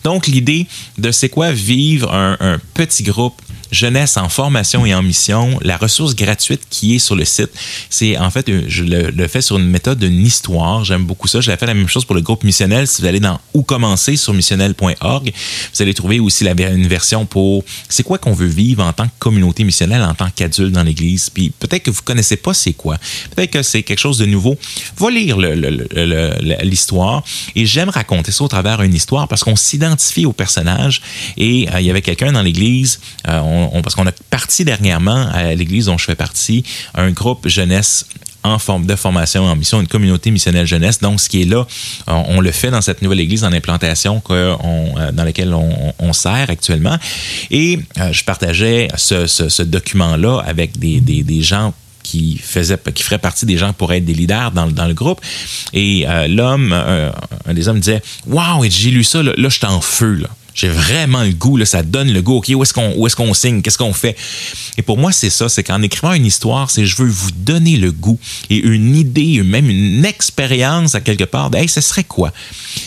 Donc, 0.02 0.26
l'idée 0.26 0.66
de 0.98 1.12
c'est 1.12 1.28
quoi 1.28 1.52
vivre 1.52 2.12
un 2.12 2.58
petit 2.74 3.04
groupe 3.04 3.40
jeunesse 3.72 4.16
en 4.16 4.28
formation 4.28 4.86
et 4.86 4.94
en 4.94 5.02
mission, 5.02 5.58
la 5.62 5.76
ressource 5.76 6.14
gratuite 6.14 6.62
qui 6.70 6.94
est 6.94 6.98
sur 6.98 7.16
le 7.16 7.24
site, 7.24 7.50
c'est 7.90 8.16
en 8.18 8.30
fait, 8.30 8.50
je 8.68 8.84
le, 8.84 9.28
fais 9.28 9.40
sur 9.40 9.58
une 9.58 9.68
méthode 9.68 9.98
d'une 9.98 10.24
histoire. 10.24 10.84
J'aime 10.84 11.04
beaucoup 11.04 11.26
ça. 11.26 11.40
J'ai 11.40 11.56
fait 11.56 11.66
la 11.66 11.74
même 11.74 11.88
chose 11.88 12.04
pour 12.04 12.14
le 12.14 12.20
groupe 12.20 12.44
missionnel. 12.44 12.86
Si 12.86 13.02
vous 13.02 13.08
allez 13.08 13.20
dans 13.20 13.40
où 13.54 13.62
commencer 13.62 14.16
sur 14.16 14.34
missionnel.org, 14.34 15.32
vous 15.74 15.82
allez 15.82 15.94
trouver 15.94 16.20
aussi 16.20 16.46
une 16.46 16.86
version 16.86 17.24
pour 17.24 17.64
c'est 17.88 18.02
quoi 18.02 18.18
qu'on 18.18 18.32
veut 18.32 18.46
vivre 18.46 18.84
en 18.84 18.92
tant 18.92 19.06
que 19.06 19.12
communauté 19.18 19.64
missionnelle, 19.64 20.02
en 20.02 20.14
tant 20.14 20.28
qu'adulte 20.30 20.72
dans 20.72 20.82
l'Église. 20.82 21.30
Puis 21.30 21.50
peut-être 21.50 21.84
que 21.84 21.90
vous 21.90 22.02
connaissez 22.02 22.36
pas 22.36 22.54
c'est 22.54 22.74
quoi. 22.74 22.98
Peut-être 23.34 23.50
que 23.50 23.62
c'est 23.62 23.82
quelque 23.82 23.98
chose 23.98 24.18
de 24.18 24.26
nouveau. 24.26 24.56
Va 24.96 25.10
lire 25.10 25.38
l'histoire. 26.62 27.24
Et 27.56 27.66
j'aime 27.66 27.88
raconter 27.88 28.32
ça 28.32 28.44
au 28.44 28.48
travers 28.48 28.78
d'une 28.78 28.94
histoire 28.94 29.28
parce 29.28 29.42
qu'on 29.44 29.56
s'identifie 29.56 30.26
au 30.26 30.32
personnage. 30.32 31.00
Et 31.36 31.68
euh, 31.72 31.80
il 31.80 31.86
y 31.86 31.90
avait 31.90 32.02
quelqu'un 32.02 32.32
dans 32.32 32.42
l'Église, 32.42 33.00
euh, 33.28 33.61
parce 33.82 33.94
qu'on 33.94 34.06
a 34.06 34.12
parti 34.30 34.64
dernièrement 34.64 35.28
à 35.32 35.54
l'église 35.54 35.86
dont 35.86 35.98
je 35.98 36.04
fais 36.04 36.14
partie, 36.14 36.64
un 36.94 37.10
groupe 37.10 37.48
jeunesse 37.48 38.06
en 38.44 38.58
forme 38.58 38.86
de 38.86 38.96
formation 38.96 39.44
en 39.44 39.56
mission, 39.56 39.80
une 39.80 39.88
communauté 39.88 40.30
missionnelle 40.30 40.66
jeunesse. 40.66 41.00
Donc, 41.00 41.20
ce 41.20 41.28
qui 41.28 41.42
est 41.42 41.44
là, 41.44 41.66
on, 42.06 42.40
le 42.40 42.50
fait 42.50 42.70
dans 42.70 42.80
cette 42.80 43.02
nouvelle 43.02 43.20
église 43.20 43.44
en 43.44 43.52
implantation 43.52 44.22
euh, 44.30 45.12
dans 45.12 45.24
laquelle 45.24 45.54
on, 45.54 46.12
sert 46.12 46.50
actuellement. 46.50 46.98
Et 47.50 47.78
euh, 47.98 48.12
je 48.12 48.22
partageais 48.24 48.88
ce, 48.96 49.62
document-là 49.62 50.42
avec 50.44 50.78
des, 50.78 51.42
gens 51.42 51.72
qui 52.02 52.36
faisaient, 52.36 52.78
qui 52.94 53.02
feraient 53.02 53.18
partie 53.18 53.46
des 53.46 53.56
gens 53.56 53.72
pour 53.72 53.92
être 53.92 54.04
des 54.04 54.14
leaders 54.14 54.50
dans, 54.50 54.86
le 54.86 54.94
groupe. 54.94 55.20
Et 55.72 56.04
euh, 56.06 56.28
l'homme, 56.28 56.72
un 56.72 57.54
des 57.54 57.68
hommes 57.68 57.80
disait, 57.80 58.02
waouh, 58.26 58.64
j'ai 58.68 58.90
lu 58.90 59.04
ça, 59.04 59.22
là, 59.22 59.32
là 59.36 59.48
je 59.48 59.56
suis 59.56 59.66
en 59.66 59.80
feu 59.80 60.14
là. 60.14 60.28
J'ai 60.54 60.68
vraiment 60.68 61.22
le 61.22 61.32
goût, 61.32 61.56
là, 61.56 61.64
ça 61.64 61.82
donne 61.82 62.12
le 62.12 62.20
goût. 62.22 62.36
OK, 62.36 62.50
où 62.54 62.62
est-ce 62.62 62.74
qu'on 62.74 63.06
est 63.06 63.14
qu'on 63.14 63.34
signe? 63.34 63.62
Qu'est-ce 63.62 63.78
qu'on 63.78 63.92
fait? 63.92 64.16
Et 64.76 64.82
pour 64.82 64.98
moi, 64.98 65.12
c'est 65.12 65.30
ça, 65.30 65.48
c'est 65.48 65.62
qu'en 65.62 65.82
écrivant 65.82 66.12
une 66.12 66.26
histoire, 66.26 66.70
c'est 66.70 66.84
je 66.84 66.96
veux 66.96 67.08
vous 67.08 67.30
donner 67.30 67.76
le 67.76 67.92
goût 67.92 68.18
et 68.50 68.56
une 68.56 68.96
idée, 68.96 69.42
même 69.42 69.68
une 69.70 70.04
expérience 70.04 70.94
à 70.94 71.00
quelque 71.00 71.24
part 71.24 71.50
de 71.50 71.58
Hey, 71.58 71.68
ce 71.68 71.80
serait 71.80 72.04
quoi? 72.04 72.32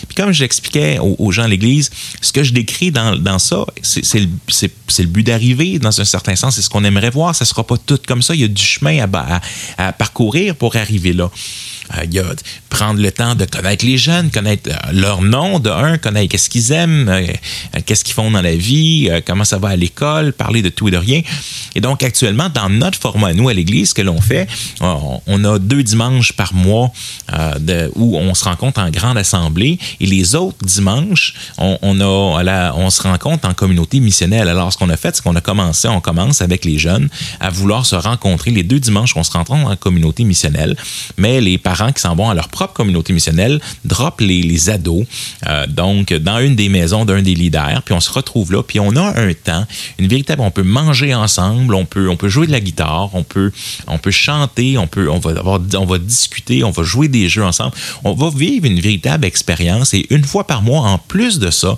Puis 0.08 0.16
comme 0.16 0.32
j'expliquais 0.32 1.00
aux, 1.00 1.32
gens 1.32 1.46
de 1.46 1.50
l'Église, 1.50 1.90
ce 2.22 2.32
que 2.32 2.44
je 2.44 2.54
décris 2.54 2.92
dans, 2.92 3.16
dans 3.16 3.40
ça, 3.40 3.66
c'est 3.82 4.20
le, 4.20 4.28
le, 5.00 5.06
but 5.06 5.24
d'arriver 5.24 5.80
dans 5.80 6.02
un 6.02 6.06
certain 6.06 6.36
sens. 6.36 6.56
C'est 6.56 6.62
ce 6.62 6.70
qu'on 6.70 6.84
aimerait 6.84 7.10
voir. 7.10 7.36
Ça 7.36 7.46
sera 7.46 7.66
pas 7.66 7.78
tout 7.78 8.00
comme 8.08 8.22
ça. 8.22 8.36
Il 8.36 8.42
y 8.42 8.44
a 8.44 8.48
du 8.48 8.64
chemin 8.64 9.00
à, 9.00 9.42
à, 9.78 9.88
à 9.88 9.94
parcourir 9.94 10.56
pour 10.56 10.76
arriver 10.76 11.14
là. 11.14 11.30
Euh, 11.94 12.04
il 12.06 12.14
y 12.14 12.20
a 12.20 12.26
prendre 12.70 13.00
le 13.00 13.12
temps 13.12 13.36
de 13.36 13.46
connaître 13.46 13.86
les 13.86 13.98
jeunes, 13.98 14.32
connaître 14.32 14.70
euh, 14.70 14.92
leur 14.92 15.22
nom 15.22 15.60
de 15.60 15.70
un, 15.70 15.98
connaître 15.98 16.32
qu'est-ce 16.32 16.50
qu'ils 16.50 16.72
aiment, 16.72 17.08
euh, 17.10 17.26
qu'est-ce 17.86 18.04
qu'ils 18.04 18.14
font 18.14 18.32
dans 18.32 18.42
la 18.42 18.56
vie, 18.56 19.10
comment 19.26 19.44
ça 19.44 19.58
va 19.58 19.70
à 19.70 19.76
l'école, 19.76 20.34
parler 20.34 20.62
de 20.62 20.70
tout 20.70 20.88
et 20.88 20.92
de 20.92 20.98
rien. 20.98 21.22
Et 21.75 21.82
donc 21.82 22.03
actuellement, 22.03 22.50
dans 22.50 22.70
notre 22.70 23.00
format, 23.00 23.34
nous 23.34 23.50
à 23.50 23.53
l'Église, 23.53 23.90
ce 23.90 23.94
que 23.94 24.01
l'on 24.01 24.22
fait, 24.22 24.48
on 24.82 25.44
a 25.44 25.60
deux 25.60 25.84
dimanches 25.84 26.34
par 26.34 26.53
mois 26.53 26.92
où 27.96 28.18
on 28.18 28.34
se 28.34 28.44
rencontre 28.44 28.79
en 28.79 28.90
grande 28.90 29.18
assemblée. 29.18 29.79
Et 30.00 30.06
les 30.06 30.36
autres 30.36 30.66
dimanches, 30.66 31.34
on, 31.58 32.00
a, 32.00 32.74
on 32.75 32.90
se 32.90 33.01
rencontre 33.01 33.48
en 33.48 33.53
communauté 33.53 34.00
missionnelle. 34.00 34.48
Alors 34.48 34.72
ce 34.72 34.77
qu'on 34.77 34.90
a 34.90 34.98
fait, 34.98 35.16
c'est 35.16 35.24
qu'on 35.24 35.36
a 35.36 35.42
commencé, 35.42 35.88
on 35.88 36.01
commence 36.01 36.42
avec 36.42 36.66
les 36.66 36.77
jeunes 36.77 37.10
à 37.40 37.50
vouloir 37.50 37.86
se 37.86 37.96
rencontrer. 37.96 38.51
Les 38.51 38.64
deux 38.64 38.79
dimanches, 38.79 39.16
on 39.16 39.24
se 39.24 39.32
rencontre 39.32 39.70
en 39.70 39.75
communauté 39.75 40.24
missionnelle, 40.24 40.75
mais 41.18 41.42
les 41.42 41.58
parents 41.58 41.92
qui 41.92 42.01
s'en 42.01 42.16
vont 42.16 42.29
à 42.29 42.34
leur 42.34 42.50
propre 42.50 42.74
communauté 42.74 43.14
missionnelle 43.14 43.60
drop 43.84 44.22
les, 44.22 44.42
les 44.42 44.70
ados, 44.70 45.06
euh, 45.48 45.68
donc 45.68 46.14
dans 46.14 46.40
une 46.40 46.56
des 46.56 46.70
maisons 46.70 47.06
d'un 47.06 47.22
des 47.22 47.36
puis 47.50 47.94
on 47.94 48.00
se 48.00 48.12
retrouve 48.12 48.51
là, 48.51 48.64
puis 48.64 48.79
on 48.79 48.96
a 48.96 49.20
un 49.20 49.34
temps, 49.34 49.66
une 50.00 50.08
véritable, 50.08 50.42
on 50.42 50.51
peut 50.51 50.64
manger 50.64 51.14
ensemble, 51.14 51.75
on 51.75 51.86
peut, 51.86 52.10
on 52.10 52.18
peut 52.18 52.29
jouer 52.29 52.48
de 52.48 52.51
la 52.51 52.60
guitare, 52.60 53.10
on 53.14 53.24
peut, 53.24 53.51
on 53.88 53.98
peut 53.98 54.12
chanter, 54.12 54.77
on 54.77 54.88
peut, 54.88 55.10
on 55.10 55.20
va 55.20 55.31
avoir, 55.31 55.60
on 55.77 55.86
va 55.86 55.98
discuter, 55.98 56.64
on 56.64 56.72
va 56.72 56.84
jouer 56.84 57.08
des 57.08 57.29
jeux 57.29 57.44
ensemble, 57.44 57.74
on 58.03 58.14
va 58.14 58.29
vivre 58.36 58.66
une 58.66 58.79
véritable 58.79 59.25
expérience 59.25 59.94
et 59.94 60.05
une 60.10 60.24
fois 60.24 60.48
par 60.48 60.62
mois, 60.62 60.81
en 60.81 60.98
plus 60.98 61.40
de 61.40 61.50
ça, 61.51 61.75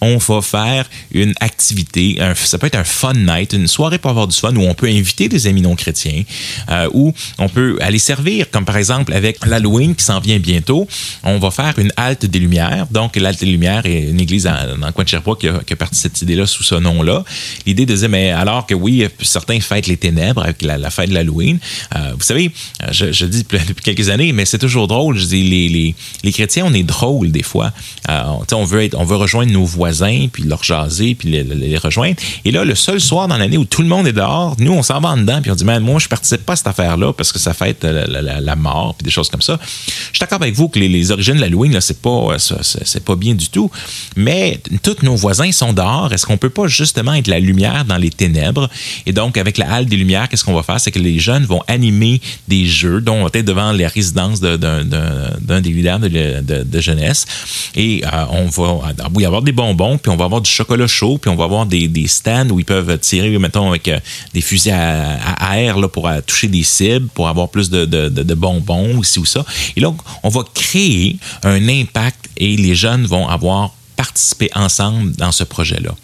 on 0.00 0.18
va 0.18 0.42
faire 0.42 0.88
une 1.12 1.34
activité, 1.40 2.18
ça 2.34 2.58
peut 2.58 2.66
être 2.66 2.76
un 2.76 2.84
fun 2.84 3.14
night, 3.14 3.52
une 3.52 3.66
soirée 3.66 3.98
pour 3.98 4.10
avoir 4.10 4.26
du 4.26 4.36
fun 4.36 4.54
où 4.56 4.62
on 4.62 4.74
peut 4.74 4.86
inviter 4.86 5.28
des 5.28 5.46
amis 5.46 5.62
non 5.62 5.74
chrétiens, 5.74 6.22
euh, 6.70 6.88
où 6.92 7.12
on 7.38 7.48
peut 7.48 7.78
aller 7.80 7.98
servir, 7.98 8.50
comme 8.50 8.64
par 8.64 8.76
exemple 8.76 9.12
avec 9.12 9.44
l'Halloween 9.44 9.94
qui 9.94 10.04
s'en 10.04 10.20
vient 10.20 10.38
bientôt, 10.38 10.86
on 11.22 11.38
va 11.38 11.50
faire 11.50 11.78
une 11.78 11.92
halte 11.96 12.26
des 12.26 12.38
Lumières. 12.38 12.86
Donc, 12.90 13.16
l'halte 13.16 13.40
des 13.40 13.46
Lumières 13.46 13.86
est 13.86 14.10
une 14.10 14.20
église 14.20 14.44
dans, 14.44 14.86
le 14.86 14.92
coin 14.92 15.04
de 15.06 15.10
Sherbrooke 15.10 15.40
qui 15.40 15.48
a, 15.48 15.60
qui 15.64 15.72
a 15.72 15.76
parti 15.76 15.98
cette 15.98 16.20
idée-là 16.22 16.46
sous 16.46 16.62
ce 16.62 16.74
nom-là. 16.74 17.24
L'idée 17.64 17.86
dire, 17.86 18.08
mais 18.08 18.30
alors 18.30 18.66
que 18.66 18.74
oui, 18.74 19.06
certains 19.22 19.60
fêtent 19.60 19.86
les 19.86 19.96
ténèbres 19.96 20.42
avec 20.42 20.62
la, 20.62 20.90
fête 20.90 21.08
de 21.08 21.14
l'Halloween, 21.14 21.58
euh, 21.94 22.12
vous 22.16 22.24
savez, 22.24 22.50
je, 22.90 23.12
je, 23.12 23.26
dis 23.26 23.44
depuis 23.68 23.82
quelques 23.82 24.08
années, 24.08 24.32
mais 24.32 24.44
c'est 24.44 24.58
toujours 24.58 24.88
drôle. 24.88 25.16
Je 25.16 25.24
dis, 25.24 25.42
les, 25.42 25.68
les, 25.68 25.94
les, 26.22 26.32
chrétiens, 26.32 26.64
on 26.66 26.74
est 26.74 26.82
drôle 26.82 27.30
des 27.30 27.42
fois. 27.42 27.72
Euh, 28.08 28.22
on 28.52 28.64
veut 28.64 28.88
on 28.94 29.04
veut 29.04 29.16
rejoindre 29.16 29.52
nos 29.52 29.64
voisins, 29.64 30.26
puis 30.32 30.42
leur 30.44 30.62
jaser, 30.62 31.14
puis 31.14 31.30
les, 31.30 31.42
les, 31.42 31.76
rejoindre. 31.78 32.16
Et 32.44 32.50
là, 32.50 32.64
le 32.64 32.74
seul 32.74 33.00
soir 33.00 33.28
dans 33.28 33.36
l'année 33.36 33.58
où 33.58 33.64
tout 33.64 33.82
le 33.82 33.88
monde 33.88 34.06
est 34.06 34.12
dehors, 34.12 34.56
nous, 34.58 34.72
on 34.72 34.82
s'en 34.82 35.00
va 35.00 35.10
en 35.10 35.16
dedans, 35.16 35.40
puis 35.42 35.50
on 35.50 35.54
dit, 35.54 35.64
mais 35.64 35.80
moi, 35.80 35.98
je 35.98 36.08
participe 36.08 36.44
pas 36.44 36.54
à 36.54 36.56
cette 36.56 36.66
affaire-là 36.66 37.12
parce 37.12 37.32
que 37.32 37.38
ça 37.38 37.54
fête 37.54 37.84
la, 37.84 38.56
mort, 38.56 38.94
puis 38.94 39.04
des 39.04 39.10
choses 39.10 39.28
comme 39.28 39.42
ça. 39.42 39.58
Je 39.62 40.16
suis 40.16 40.20
d'accord 40.20 40.40
avec 40.40 40.54
vous 40.54 40.68
que 40.68 40.78
les, 40.78 41.10
origines 41.10 41.34
de 41.34 41.40
l'Halloween, 41.40 41.72
là, 41.72 41.80
c'est 41.80 42.00
pas, 42.00 42.34
euh, 42.34 42.38
c'est 42.38 43.04
pas 43.04 43.16
bien 43.16 43.34
du 43.34 43.48
tout. 43.48 43.70
Mais 44.16 44.60
nos 45.02 45.16
voisins 45.16 45.52
sont 45.52 45.72
dehors. 45.72 46.12
Est-ce 46.12 46.26
qu'on 46.26 46.36
peut 46.36 46.50
pas 46.50 46.66
justement 46.66 47.14
être 47.14 47.28
la 47.28 47.40
lumière 47.40 47.84
dans 47.84 47.96
les 47.96 48.10
ténèbres? 48.10 48.68
Et 49.06 49.12
donc, 49.12 49.36
avec 49.36 49.58
la 49.58 49.72
halle 49.72 49.86
des 49.86 49.96
lumières, 49.96 50.28
qu'est-ce 50.28 50.44
qu'on 50.44 50.54
va 50.54 50.62
faire? 50.62 50.80
C'est 50.80 50.90
que 50.90 50.98
les 50.98 51.18
jeunes 51.18 51.44
vont 51.44 51.62
animer 51.68 52.20
des 52.48 52.66
jeux, 52.66 53.00
dont 53.00 53.24
on 53.24 53.26
être 53.26 53.44
devant 53.44 53.72
les 53.72 53.86
résidences 53.86 54.40
d'un 54.40 55.60
des 55.60 55.70
leaders 55.70 56.00
de, 56.00 56.80
jeunesse. 56.80 57.26
Et 57.74 58.02
euh, 58.04 58.24
on 58.30 58.46
va 58.46 58.92
y 59.18 59.24
avoir 59.24 59.42
des 59.42 59.52
bonbons, 59.52 59.98
puis 59.98 60.10
on 60.10 60.16
va 60.16 60.24
avoir 60.24 60.40
du 60.40 60.50
chocolat 60.50 60.86
chaud, 60.86 61.18
puis 61.18 61.30
on 61.30 61.36
va 61.36 61.44
avoir 61.44 61.66
des, 61.66 61.90
stands 62.06 62.48
où 62.50 62.60
ils 62.60 62.64
peuvent 62.64 62.98
tirer, 62.98 63.36
mettons, 63.38 63.68
avec 63.68 63.88
euh, 63.88 63.98
des 64.32 64.40
fusils 64.40 64.72
à, 64.72 65.58
air 65.58 65.78
là, 65.78 65.88
pour 65.88 66.08
toucher 66.26 66.48
des 66.48 66.62
cibles, 66.62 67.08
pour 67.08 67.28
avoir 67.28 67.48
plus 67.48 67.70
de, 67.70 68.34
bonbons 68.34 68.96
ou 68.96 69.04
ça. 69.04 69.44
Et 69.76 69.80
donc, 69.80 69.98
on 70.22 70.28
va 70.28 70.42
créer 70.54 71.16
un 71.42 71.68
impact 71.68 72.28
et 72.36 72.56
les 72.56 72.74
jeunes 72.74 73.06
vont 73.06 73.28
avoir 73.28 73.72
participé 73.96 74.50
ensemble 74.54 75.12
dans 75.12 75.32
ce 75.32 75.44
projet-là. 75.44 75.94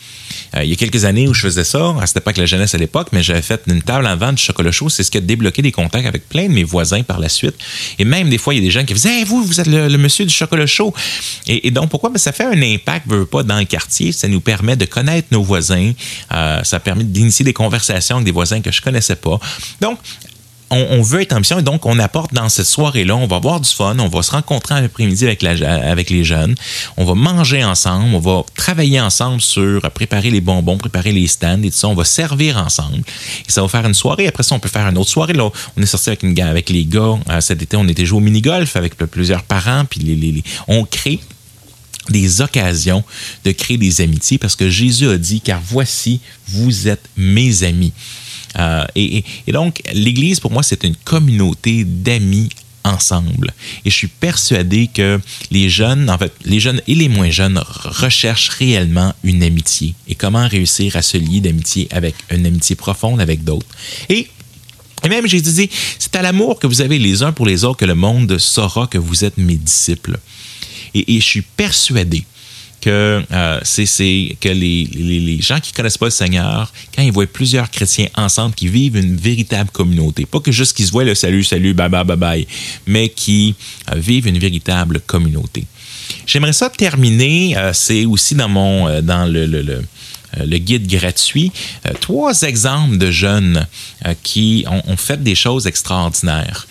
Euh, 0.56 0.64
il 0.64 0.70
y 0.70 0.72
a 0.72 0.76
quelques 0.76 1.04
années 1.04 1.28
où 1.28 1.34
je 1.34 1.42
faisais 1.42 1.64
ça, 1.64 1.94
c'était 2.06 2.20
pas 2.20 2.32
que 2.32 2.40
la 2.40 2.46
jeunesse 2.46 2.74
à 2.74 2.78
l'époque, 2.78 3.08
mais 3.12 3.22
j'avais 3.22 3.42
fait 3.42 3.62
une 3.66 3.82
table 3.82 4.06
en 4.06 4.16
vente 4.16 4.34
de 4.34 4.38
chocolat 4.38 4.72
chaud. 4.72 4.88
C'est 4.88 5.02
ce 5.02 5.10
qui 5.10 5.18
a 5.18 5.20
débloqué 5.20 5.62
des 5.62 5.72
contacts 5.72 6.06
avec 6.06 6.28
plein 6.28 6.44
de 6.44 6.52
mes 6.52 6.64
voisins 6.64 7.02
par 7.02 7.20
la 7.20 7.28
suite. 7.28 7.54
Et 7.98 8.04
même 8.04 8.30
des 8.30 8.38
fois, 8.38 8.54
il 8.54 8.58
y 8.58 8.60
a 8.60 8.64
des 8.64 8.70
gens 8.70 8.84
qui 8.84 8.94
disaient 8.94 9.20
hey, 9.20 9.24
vous, 9.24 9.44
vous 9.44 9.60
êtes 9.60 9.66
le, 9.66 9.96
monsieur 9.98 10.24
du 10.24 10.32
chocolat 10.32 10.66
chaud. 10.66 10.94
Et, 11.46 11.70
donc, 11.70 11.90
pourquoi? 11.90 12.10
Ben, 12.10 12.18
Ça 12.18 12.32
fait 12.32 12.44
un 12.44 12.60
impact, 12.62 13.06
pas, 13.26 13.42
dans 13.42 13.58
le 13.58 13.64
quartier. 13.64 14.12
Ça 14.12 14.28
nous 14.28 14.40
permet 14.40 14.76
de 14.76 14.84
connaître 14.84 15.28
nos 15.30 15.42
voisins. 15.42 15.92
Euh, 16.32 16.62
ça 16.64 16.80
permet 16.80 17.04
d'initier 17.04 17.44
des 17.44 17.52
conversations 17.52 18.16
avec 18.16 18.26
des 18.26 18.32
voisins 18.32 18.60
que 18.60 18.72
je 18.72 18.80
connaissais 18.80 19.16
pas. 19.16 19.38
Donc, 19.80 19.98
on, 20.72 21.02
veut 21.02 21.20
être 21.20 21.32
ambition 21.34 21.58
et 21.58 21.62
donc 21.62 21.86
on 21.86 21.98
apporte 21.98 22.32
dans 22.32 22.48
cette 22.48 22.66
soirée-là, 22.66 23.14
on 23.16 23.26
va 23.26 23.36
avoir 23.36 23.60
du 23.60 23.68
fun, 23.68 23.96
on 23.98 24.08
va 24.08 24.22
se 24.22 24.30
rencontrer 24.30 24.80
l'après-midi 24.80 25.24
avec, 25.24 25.44
avec 25.44 26.10
les 26.10 26.24
jeunes, 26.24 26.54
on 26.96 27.04
va 27.04 27.14
manger 27.14 27.62
ensemble, 27.62 28.14
on 28.14 28.18
va 28.18 28.44
travailler 28.56 29.00
ensemble 29.00 29.40
sur 29.40 29.82
préparer 29.90 30.30
les 30.30 30.40
bonbons, 30.40 30.78
préparer 30.78 31.12
les 31.12 31.26
stands 31.26 31.62
et 31.62 31.70
tout 31.70 31.76
ça, 31.76 31.88
on 31.88 31.94
va 31.94 32.04
servir 32.04 32.56
ensemble. 32.56 33.02
Et 33.46 33.52
ça 33.52 33.62
va 33.62 33.68
faire 33.68 33.86
une 33.86 33.94
soirée. 33.94 34.26
Après 34.26 34.42
ça, 34.42 34.54
on 34.54 34.60
peut 34.60 34.68
faire 34.68 34.86
une 34.86 34.98
autre 34.98 35.10
soirée. 35.10 35.34
Là, 35.34 35.50
on 35.76 35.82
est 35.82 35.86
sorti 35.86 36.10
avec, 36.10 36.38
avec 36.38 36.70
les 36.70 36.84
gars 36.84 37.18
euh, 37.28 37.40
cet 37.40 37.62
été, 37.62 37.76
on 37.76 37.86
était 37.88 38.06
joué 38.06 38.18
au 38.18 38.20
mini-golf 38.20 38.76
avec 38.76 38.96
plusieurs 38.96 39.42
parents, 39.42 39.84
puis 39.84 40.00
les, 40.00 40.42
on 40.68 40.84
crée 40.84 41.20
des 42.08 42.40
occasions 42.40 43.04
de 43.44 43.52
créer 43.52 43.78
des 43.78 44.00
amitiés 44.00 44.38
parce 44.38 44.56
que 44.56 44.68
Jésus 44.68 45.08
a 45.08 45.18
dit, 45.18 45.40
car 45.40 45.60
voici, 45.64 46.20
vous 46.48 46.88
êtes 46.88 47.08
mes 47.16 47.62
amis. 47.62 47.92
Euh, 48.58 48.84
et, 48.94 49.24
donc, 49.48 49.82
l'Église, 49.92 50.40
pour 50.40 50.50
moi, 50.50 50.62
c'est 50.62 50.84
une 50.84 50.96
communauté 50.96 51.84
d'amis 51.84 52.50
ensemble. 52.84 53.52
Et 53.84 53.90
je 53.90 53.94
suis 53.94 54.08
persuadé 54.08 54.88
que 54.92 55.20
les 55.50 55.70
jeunes, 55.70 56.10
en 56.10 56.18
fait, 56.18 56.32
les 56.44 56.58
jeunes 56.58 56.80
et 56.88 56.94
les 56.94 57.08
moins 57.08 57.30
jeunes 57.30 57.62
recherchent 57.84 58.48
réellement 58.48 59.14
une 59.22 59.42
amitié 59.42 59.94
et 60.08 60.16
comment 60.16 60.48
réussir 60.48 60.96
à 60.96 61.02
se 61.02 61.16
lier 61.16 61.40
d'amitié 61.40 61.86
avec 61.92 62.14
une 62.30 62.44
amitié 62.44 62.74
profonde 62.74 63.20
avec 63.20 63.44
d'autres. 63.44 63.66
Et 64.08 64.28
et 65.04 65.08
même, 65.08 65.26
j'ai 65.26 65.40
dit, 65.40 65.70
c'est 65.98 66.14
à 66.14 66.22
l'amour 66.22 66.58
que 66.58 66.66
vous 66.66 66.80
avez 66.80 66.98
les 66.98 67.22
uns 67.22 67.32
pour 67.32 67.46
les 67.46 67.64
autres 67.64 67.78
que 67.78 67.84
le 67.84 67.94
monde 67.94 68.38
saura 68.38 68.86
que 68.86 68.98
vous 68.98 69.24
êtes 69.24 69.36
mes 69.36 69.56
disciples. 69.56 70.18
Et, 70.94 71.20
je 71.20 71.24
suis 71.24 71.42
persuadé 71.42 72.24
que 72.82 73.22
euh, 73.32 73.60
c'est 73.62 74.36
que 74.40 74.48
les, 74.48 74.84
les, 74.92 75.40
gens 75.40 75.60
qui 75.60 75.72
connaissent 75.72 75.96
pas 75.96 76.06
le 76.06 76.10
Seigneur, 76.10 76.70
quand 76.94 77.02
ils 77.02 77.12
voient 77.12 77.26
plusieurs 77.26 77.70
chrétiens 77.70 78.08
ensemble 78.16 78.54
qui 78.54 78.68
vivent 78.68 78.96
une 78.96 79.16
véritable 79.16 79.70
communauté, 79.70 80.26
pas 80.26 80.40
que 80.40 80.50
juste 80.50 80.76
qu'ils 80.76 80.86
se 80.86 80.92
voient 80.92 81.04
le 81.04 81.14
salut, 81.14 81.44
salut, 81.44 81.74
bye 81.74 81.88
bye, 81.88 82.04
bye 82.04 82.16
bye, 82.16 82.46
mais 82.86 83.08
qui 83.08 83.54
euh, 83.90 83.98
vivent 83.98 84.26
une 84.26 84.38
véritable 84.38 85.00
communauté. 85.06 85.64
J'aimerais 86.26 86.52
ça 86.52 86.68
terminer, 86.68 87.56
euh, 87.56 87.72
c'est 87.72 88.04
aussi 88.04 88.34
dans 88.34 88.48
mon 88.48 89.00
dans 89.00 89.30
le, 89.30 89.82
le 90.38 90.58
guide 90.58 90.86
gratuit, 90.86 91.52
euh, 91.86 91.92
trois 92.00 92.42
exemples 92.42 92.98
de 92.98 93.10
jeunes 93.10 93.66
euh, 94.06 94.14
qui 94.22 94.64
ont, 94.68 94.96
fait 94.96 95.22
des 95.22 95.34
choses 95.34 95.66
extraordinaires, 95.66 96.66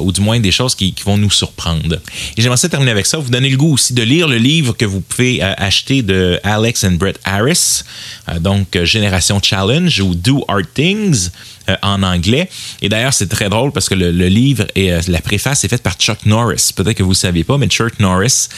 ou 0.00 0.12
du 0.12 0.20
moins 0.20 0.38
des 0.38 0.52
choses 0.52 0.74
qui, 0.74 0.94
vont 1.04 1.16
nous 1.16 1.30
surprendre. 1.30 1.98
Et 2.36 2.42
j'aimerais 2.42 2.58
terminer 2.68 2.92
avec 2.92 3.06
ça, 3.06 3.18
vous 3.18 3.30
donner 3.30 3.48
le 3.48 3.56
goût 3.56 3.72
aussi 3.72 3.92
de 3.92 4.02
lire 4.02 4.28
le 4.28 4.36
livre 4.36 4.74
que 4.74 4.84
vous 4.84 5.00
pouvez 5.00 5.42
acheter 5.42 6.02
de 6.02 6.38
Alex 6.44 6.84
and 6.84 6.92
Brett 6.92 7.18
Harris, 7.24 7.82
donc 8.40 8.78
Génération 8.84 9.40
Challenge 9.42 10.00
ou 10.00 10.14
Do 10.14 10.44
Art 10.48 10.72
Things. 10.74 11.30
en 11.82 12.02
anglais. 12.02 12.48
Et 12.82 12.88
d'ailleurs, 12.88 13.14
c'est 13.14 13.28
très 13.28 13.48
drôle 13.48 13.70
parce 13.70 13.88
que 13.88 13.94
le, 13.94 14.10
livre 14.28 14.66
et 14.74 14.90
la 15.06 15.20
préface 15.20 15.62
est 15.64 15.68
faite 15.68 15.82
par 15.82 15.94
Chuck 15.94 16.26
Norris. 16.26 16.72
Peut-être 16.74 16.96
que 16.96 17.04
vous 17.04 17.10
ne 17.10 17.14
savez 17.14 17.44
pas, 17.44 17.56
mais 17.56 17.68
Chuck 17.68 18.00
Norris, 18.00 18.48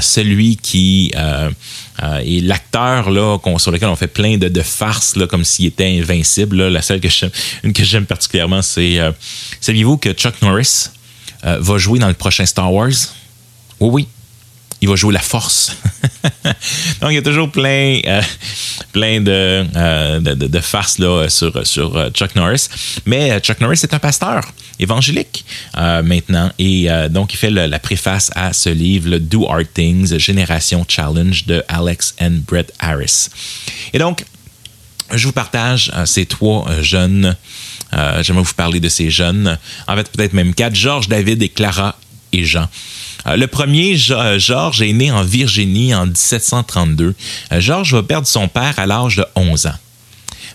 celui 0.00 0.56
qui 0.56 1.12
euh, 2.02 2.18
et 2.24 2.40
l'acteur 2.40 3.10
là, 3.10 3.38
sur 3.58 3.70
lequel 3.70 3.88
on 3.88 3.96
fait 3.98 4.06
plein 4.06 4.38
de, 4.38 4.62
farces 4.62 5.16
là, 5.16 5.26
comme 5.26 5.44
s'il 5.44 5.66
était 5.66 5.98
invincible, 5.98 6.68
la 6.68 6.82
seule 6.82 7.00
que 7.00 7.08
j'aime, 7.08 7.30
une 7.62 7.72
que 7.72 7.84
j'aime 7.84 8.06
particulièrement, 8.06 8.62
c'est 8.62 8.98
euh, 8.98 9.12
saviez-vous 9.60 9.98
que 9.98 10.12
Chuck 10.12 10.40
Norris 10.42 10.90
euh, 11.44 11.58
va 11.60 11.78
jouer 11.78 11.98
dans 11.98 12.08
le 12.08 12.14
prochain 12.14 12.46
Star 12.46 12.72
Wars? 12.72 12.90
Oui, 13.80 13.90
oui 13.90 14.08
il 14.80 14.88
va 14.88 14.96
jouer 14.96 15.12
la 15.12 15.20
force. 15.20 15.76
Donc, 17.00 17.10
il 17.10 17.14
y 17.14 17.18
a 17.18 17.22
toujours 17.22 17.50
plein, 17.50 18.00
euh, 18.06 18.22
plein 18.92 19.20
de, 19.20 19.66
euh, 19.76 20.20
de, 20.20 20.60
farces 20.60 20.98
là, 20.98 21.28
sur, 21.28 21.66
sur 21.66 21.96
euh, 21.96 22.10
Chuck 22.10 22.34
Norris. 22.36 22.68
Mais 23.06 23.38
Chuck 23.40 23.60
Norris 23.60 23.80
est 23.82 23.94
un 23.94 23.98
pasteur 23.98 24.44
évangélique 24.78 25.44
maintenant. 25.74 26.52
Et 26.58 26.88
donc, 27.10 27.34
il 27.34 27.36
fait 27.36 27.50
la 27.50 27.78
préface 27.78 28.30
à 28.34 28.52
ce 28.52 28.68
livre, 28.68 29.10
le 29.10 29.18
Do 29.20 29.48
Art 29.48 29.62
Things, 29.74 30.16
Génération 30.18 30.84
Challenge 30.86 31.46
de 31.46 31.64
Alex 31.68 32.14
and 32.20 32.42
Brett 32.46 32.72
Harris. 32.78 33.28
Et 33.92 33.98
donc, 33.98 34.24
je 35.12 35.26
vous 35.26 35.32
partage 35.32 35.90
ces 36.04 36.26
trois 36.26 36.66
jeunes. 36.80 37.36
J'aimerais 38.20 38.44
vous 38.44 38.54
parler 38.54 38.78
de 38.78 38.88
ces 38.88 39.10
jeunes. 39.10 39.58
En 39.88 39.96
fait, 39.96 40.10
peut-être 40.12 40.32
même 40.32 40.54
quatre. 40.54 40.76
Georges, 40.76 41.08
David 41.08 41.42
et 41.42 41.48
Clara 41.48 41.96
et 42.32 42.44
Jean. 42.44 42.68
Euh, 43.26 43.36
le 43.36 43.46
premier, 43.46 43.96
euh, 44.10 44.38
Georges, 44.38 44.82
est 44.82 44.92
né 44.92 45.10
en 45.10 45.22
Virginie 45.22 45.94
en 45.94 46.06
1732. 46.06 47.14
Euh, 47.52 47.60
Georges 47.60 47.94
va 47.94 48.02
perdre 48.02 48.26
son 48.26 48.48
père 48.48 48.78
à 48.78 48.86
l'âge 48.86 49.16
de 49.16 49.26
11 49.34 49.66
ans. 49.66 49.74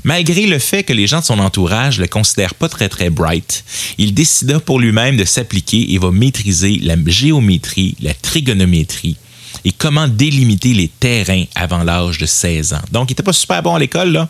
Malgré 0.04 0.48
le 0.48 0.60
fait 0.60 0.84
que 0.84 0.92
les 0.92 1.08
gens 1.08 1.20
de 1.20 1.26
son 1.26 1.40
entourage 1.40 2.00
le 2.00 2.08
considèrent 2.08 2.56
pas 2.56 2.68
très 2.68 2.90
très 2.90 3.10
bright, 3.10 3.64
il 3.98 4.14
décida 4.14 4.60
pour 4.60 4.80
lui-même 4.80 5.18
de 5.18 5.24
s'appliquer 5.24 5.94
et 5.94 5.98
va 5.98 6.12
maîtriser 6.12 6.80
la 6.82 6.96
géométrie, 7.06 7.96
la 8.02 8.14
trigonométrie, 8.14 9.18
et 9.66 9.72
comment 9.72 10.08
délimiter 10.08 10.74
les 10.74 10.88
terrains 10.88 11.46
avant 11.56 11.84
l'âge 11.84 12.18
de 12.18 12.26
16 12.26 12.74
ans. 12.74 12.82
Donc, 12.92 13.10
il 13.10 13.14
n'était 13.14 13.24
pas 13.24 13.34
super 13.34 13.64
bon 13.64 13.76
à 13.76 13.80
l'école, 13.80 14.28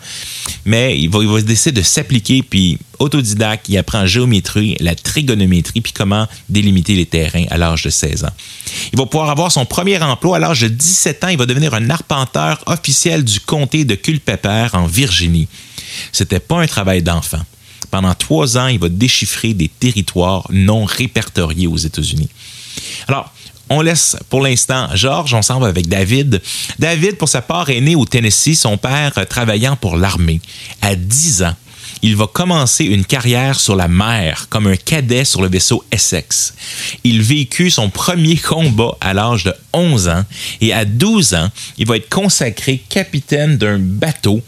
mais 0.65 0.99
il 0.99 1.09
va, 1.09 1.19
il 1.23 1.45
de 1.45 1.81
s'appliquer, 1.81 2.43
puis 2.43 2.77
autodidacte, 2.99 3.67
il 3.69 3.77
apprend 3.77 4.05
géométrie, 4.05 4.77
la 4.79 4.95
trigonométrie, 4.95 5.81
puis 5.81 5.91
comment 5.91 6.27
délimiter 6.49 6.95
les 6.95 7.05
terrains 7.05 7.45
à 7.49 7.57
l'âge 7.57 7.83
de 7.83 7.89
16 7.89 8.25
ans. 8.25 8.33
Il 8.91 8.99
va 8.99 9.05
pouvoir 9.05 9.29
avoir 9.29 9.51
son 9.51 9.65
premier 9.65 10.01
emploi 10.01 10.37
à 10.37 10.39
l'âge 10.39 10.61
de 10.61 10.67
17 10.67 11.23
ans. 11.23 11.27
Il 11.29 11.37
va 11.37 11.45
devenir 11.45 11.73
un 11.73 11.89
arpenteur 11.89 12.63
officiel 12.67 13.23
du 13.23 13.39
comté 13.39 13.85
de 13.85 13.95
Culpeper 13.95 14.67
en 14.73 14.85
Virginie. 14.85 15.47
C'était 16.11 16.39
pas 16.39 16.61
un 16.61 16.67
travail 16.67 17.01
d'enfant. 17.01 17.41
Pendant 17.91 18.13
trois 18.15 18.57
ans, 18.57 18.67
il 18.67 18.79
va 18.79 18.89
déchiffrer 18.89 19.53
des 19.53 19.67
territoires 19.67 20.47
non 20.49 20.85
répertoriés 20.85 21.67
aux 21.67 21.77
États-Unis. 21.77 22.29
Alors, 23.07 23.31
on 23.69 23.81
laisse 23.81 24.15
pour 24.29 24.41
l'instant 24.41 24.87
Georges, 24.93 25.33
on 25.33 25.41
s'en 25.41 25.59
va 25.59 25.67
avec 25.67 25.87
David. 25.87 26.41
David, 26.79 27.17
pour 27.17 27.29
sa 27.29 27.41
part, 27.41 27.69
est 27.69 27.81
né 27.81 27.95
au 27.95 28.05
Tennessee, 28.05 28.55
son 28.55 28.77
père 28.77 29.13
travaillant 29.29 29.75
pour 29.75 29.97
l'armée. 29.97 30.41
À 30.81 30.95
10 30.95 31.43
ans, 31.43 31.55
il 32.03 32.17
va 32.17 32.27
commencer 32.27 32.83
une 32.83 33.05
carrière 33.05 33.59
sur 33.59 33.75
la 33.75 33.87
mer 33.87 34.47
comme 34.49 34.67
un 34.67 34.75
cadet 34.75 35.23
sur 35.23 35.41
le 35.41 35.47
vaisseau 35.47 35.83
Essex. 35.89 36.53
Il 37.05 37.21
vécut 37.21 37.71
son 37.71 37.89
premier 37.89 38.35
combat 38.35 38.97
à 38.99 39.13
l'âge 39.13 39.45
de 39.45 39.53
11 39.71 40.09
ans 40.09 40.25
et 40.59 40.73
à 40.73 40.83
12 40.83 41.33
ans, 41.33 41.49
il 41.77 41.87
va 41.87 41.95
être 41.95 42.09
consacré 42.09 42.83
capitaine 42.89 43.57
d'un 43.57 43.79
bateau. 43.79 44.41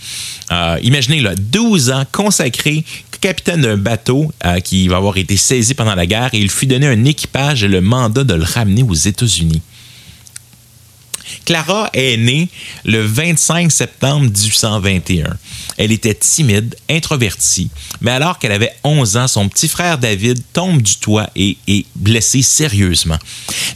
Euh, 0.52 0.78
imaginez, 0.84 1.22
là, 1.22 1.34
12 1.36 1.91
ans 1.91 2.04
consacré 2.12 2.84
capitaine 3.22 3.62
d'un 3.62 3.78
bateau 3.78 4.32
euh, 4.46 4.60
qui 4.60 4.88
va 4.89 4.98
avoir 4.98 5.18
été 5.18 5.38
saisi 5.38 5.74
pendant 5.74 5.96
la 5.96 6.06
guerre 6.06 6.34
et 6.34 6.39
il 6.39 6.52
fut 6.52 6.68
donné 6.68 6.88
un 6.88 7.06
équipage 7.06 7.63
et 7.63 7.68
le 7.70 7.82
mandat 7.82 8.26
de 8.26 8.34
le 8.34 8.44
ramener 8.44 8.84
aux 8.84 8.94
États-Unis. 8.94 9.62
Clara 11.46 11.90
est 11.94 12.18
née 12.18 12.50
le 12.84 13.02
25 13.06 13.72
septembre 13.72 14.26
1821. 14.26 15.38
Elle 15.78 15.92
était 15.92 16.14
timide, 16.14 16.76
introvertie, 16.90 17.70
mais 18.02 18.12
alors 18.12 18.40
qu'elle 18.40 18.52
avait 18.52 18.74
11 18.84 19.18
ans, 19.18 19.28
son 19.28 19.50
petit 19.50 19.68
frère 19.68 19.98
David 19.98 20.42
tombe 20.54 20.82
du 20.82 20.96
toit 20.98 21.30
et 21.36 21.58
est 21.68 21.86
blessé 21.96 22.42
sérieusement. 22.42 23.18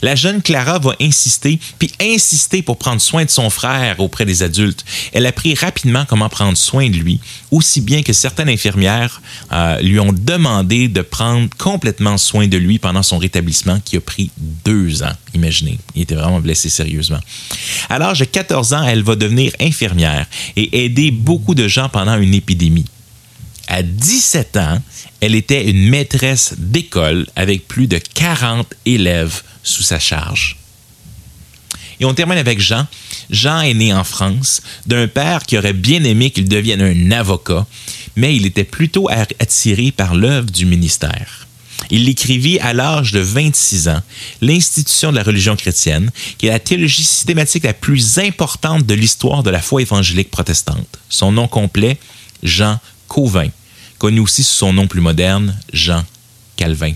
La 0.02 0.14
jeune 0.14 0.40
Clara 0.42 0.78
va 0.78 0.94
insister, 1.00 1.58
puis 1.78 1.92
insister 2.00 2.62
pour 2.62 2.78
prendre 2.78 3.00
soin 3.00 3.24
de 3.24 3.30
son 3.30 3.50
frère 3.50 4.00
auprès 4.00 4.24
des 4.24 4.42
adultes. 4.42 4.84
Elle 5.12 5.26
apprit 5.26 5.54
rapidement 5.54 6.04
comment 6.08 6.28
prendre 6.28 6.56
soin 6.56 6.88
de 6.88 6.96
lui, 6.96 7.20
aussi 7.50 7.80
bien 7.80 8.02
que 8.02 8.12
certaines 8.12 8.48
infirmières 8.48 9.20
euh, 9.52 9.80
lui 9.80 10.00
ont 10.00 10.12
demandé 10.12 10.88
de 10.88 11.02
prendre 11.02 11.48
complètement 11.58 12.18
soin 12.18 12.48
de 12.48 12.56
lui 12.56 12.78
pendant 12.78 13.02
son 13.02 13.18
rétablissement 13.18 13.80
qui 13.84 13.96
a 13.96 14.00
pris 14.00 14.30
deux 14.64 15.02
ans. 15.02 15.12
Imaginez, 15.34 15.78
il 15.94 16.02
était 16.02 16.14
vraiment 16.14 16.40
blessé 16.40 16.68
sérieusement. 16.68 17.20
À 17.88 17.98
l'âge 17.98 18.20
de 18.20 18.24
14 18.24 18.74
ans, 18.74 18.86
elle 18.86 19.02
va 19.02 19.16
devenir 19.16 19.52
infirmière 19.60 20.26
et 20.56 20.84
aider 20.84 21.10
beaucoup 21.10 21.54
de 21.54 21.68
gens 21.68 21.88
pendant 21.88 22.18
une 22.18 22.34
épidémie. 22.34 22.86
À 23.68 23.82
17 23.82 24.56
ans, 24.56 24.82
elle 25.20 25.34
était 25.34 25.68
une 25.68 25.88
maîtresse 25.88 26.54
d'école 26.58 27.26
avec 27.36 27.68
plus 27.68 27.86
de 27.86 27.98
40 27.98 28.74
élèves 28.84 29.42
sous 29.62 29.82
sa 29.82 29.98
charge. 29.98 30.56
Et 32.00 32.04
on 32.04 32.14
termine 32.14 32.38
avec 32.38 32.60
Jean. 32.60 32.86
Jean 33.28 33.60
est 33.60 33.74
né 33.74 33.92
en 33.92 34.04
France 34.04 34.62
d'un 34.86 35.06
père 35.06 35.42
qui 35.42 35.58
aurait 35.58 35.74
bien 35.74 36.02
aimé 36.02 36.30
qu'il 36.30 36.48
devienne 36.48 36.80
un 36.80 37.10
avocat, 37.12 37.66
mais 38.16 38.34
il 38.34 38.46
était 38.46 38.64
plutôt 38.64 39.08
attiré 39.38 39.92
par 39.92 40.14
l'œuvre 40.14 40.50
du 40.50 40.64
ministère. 40.64 41.46
Il 41.90 42.04
l'écrivit 42.04 42.58
à 42.58 42.72
l'âge 42.72 43.12
de 43.12 43.20
26 43.20 43.88
ans, 43.88 44.02
l'institution 44.40 45.10
de 45.10 45.16
la 45.16 45.22
religion 45.22 45.56
chrétienne, 45.56 46.10
qui 46.38 46.46
est 46.46 46.50
la 46.50 46.58
théologie 46.58 47.04
systématique 47.04 47.64
la 47.64 47.72
plus 47.72 48.18
importante 48.18 48.84
de 48.84 48.94
l'histoire 48.94 49.42
de 49.42 49.50
la 49.50 49.60
foi 49.60 49.82
évangélique 49.82 50.30
protestante. 50.30 50.98
Son 51.08 51.32
nom 51.32 51.48
complet, 51.48 51.98
Jean 52.42 52.78
Cauvin, 53.08 53.48
connu 53.98 54.20
aussi 54.20 54.42
sous 54.42 54.56
son 54.56 54.72
nom 54.72 54.86
plus 54.86 55.00
moderne, 55.00 55.58
Jean 55.72 56.04
Calvin. 56.56 56.92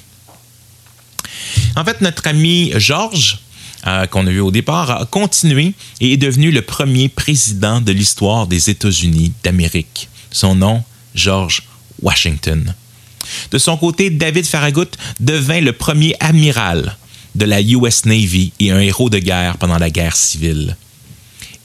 En 1.77 1.85
fait, 1.85 2.01
notre 2.01 2.27
ami 2.27 2.73
Georges, 2.77 3.39
euh, 3.87 4.07
qu'on 4.07 4.27
a 4.27 4.31
vu 4.31 4.41
au 4.41 4.51
départ, 4.51 4.91
a 4.91 5.07
continué 5.07 5.75
et 6.01 6.13
est 6.13 6.17
devenu 6.17 6.51
le 6.51 6.63
premier 6.63 7.09
président 7.09 7.81
de 7.81 7.93
l'histoire 7.93 8.47
des 8.47 8.71
États-Unis 8.71 9.33
d'Amérique. 9.43 10.09
Son 10.31 10.55
nom, 10.55 10.83
George 11.15 11.63
Washington. 12.03 12.75
De 13.51 13.59
son 13.59 13.77
côté, 13.77 14.11
David 14.11 14.47
Farragut 14.47 14.89
devint 15.21 15.61
le 15.61 15.73
premier 15.73 16.15
amiral 16.21 16.97
de 17.35 17.45
la 17.45 17.61
US 17.61 18.05
Navy 18.05 18.53
et 18.61 18.71
un 18.71 18.81
héros 18.81 19.11
de 19.11 19.19
guerre 19.19 19.59
pendant 19.59 19.79
la 19.79 19.91
guerre 19.91 20.17
civile. 20.17 20.77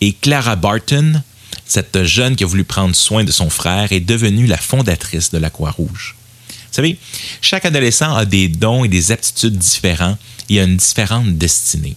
Et 0.01 0.13
Clara 0.13 0.55
Barton, 0.55 1.21
cette 1.65 2.03
jeune 2.03 2.35
qui 2.35 2.43
a 2.43 2.47
voulu 2.47 2.63
prendre 2.63 2.95
soin 2.95 3.23
de 3.23 3.31
son 3.31 3.49
frère, 3.49 3.91
est 3.91 3.99
devenue 3.99 4.47
la 4.47 4.57
fondatrice 4.57 5.31
de 5.31 5.37
la 5.37 5.49
Croix-Rouge. 5.49 6.15
Vous 6.47 6.75
savez, 6.75 6.97
chaque 7.41 7.65
adolescent 7.65 8.15
a 8.15 8.25
des 8.25 8.47
dons 8.47 8.83
et 8.83 8.87
des 8.87 9.11
aptitudes 9.11 9.57
différents 9.57 10.17
et 10.49 10.59
a 10.59 10.63
une 10.63 10.77
différente 10.77 11.37
destinée. 11.37 11.95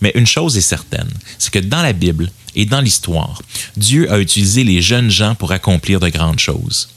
Mais 0.00 0.12
une 0.14 0.26
chose 0.26 0.56
est 0.56 0.62
certaine, 0.62 1.10
c'est 1.38 1.52
que 1.52 1.58
dans 1.58 1.82
la 1.82 1.92
Bible 1.92 2.30
et 2.54 2.64
dans 2.64 2.80
l'histoire, 2.80 3.42
Dieu 3.76 4.10
a 4.10 4.18
utilisé 4.18 4.64
les 4.64 4.80
jeunes 4.80 5.10
gens 5.10 5.34
pour 5.34 5.52
accomplir 5.52 6.00
de 6.00 6.08
grandes 6.08 6.38
choses. 6.38 6.88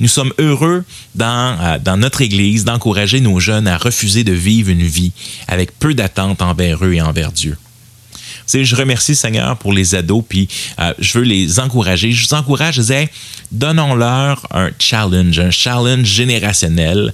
Nous 0.00 0.08
sommes 0.08 0.32
heureux 0.38 0.84
dans, 1.14 1.58
euh, 1.60 1.78
dans 1.78 1.96
notre 1.96 2.22
Église 2.22 2.64
d'encourager 2.64 3.20
nos 3.20 3.40
jeunes 3.40 3.68
à 3.68 3.76
refuser 3.76 4.24
de 4.24 4.32
vivre 4.32 4.70
une 4.70 4.82
vie 4.82 5.12
avec 5.48 5.78
peu 5.78 5.94
d'attente 5.94 6.42
envers 6.42 6.84
eux 6.84 6.94
et 6.94 7.02
envers 7.02 7.32
Dieu 7.32 7.56
je 8.52 8.76
remercie 8.76 9.14
Seigneur 9.14 9.56
pour 9.56 9.72
les 9.72 9.94
ados, 9.94 10.24
puis 10.28 10.48
euh, 10.78 10.92
je 10.98 11.18
veux 11.18 11.24
les 11.24 11.60
encourager. 11.60 12.12
Je 12.12 12.26
vous 12.26 12.34
encourage, 12.34 12.76
je 12.76 12.80
disais, 12.82 13.10
donnons-leur 13.50 14.46
un 14.50 14.70
challenge, 14.78 15.38
un 15.38 15.50
challenge 15.50 16.06
générationnel. 16.06 17.12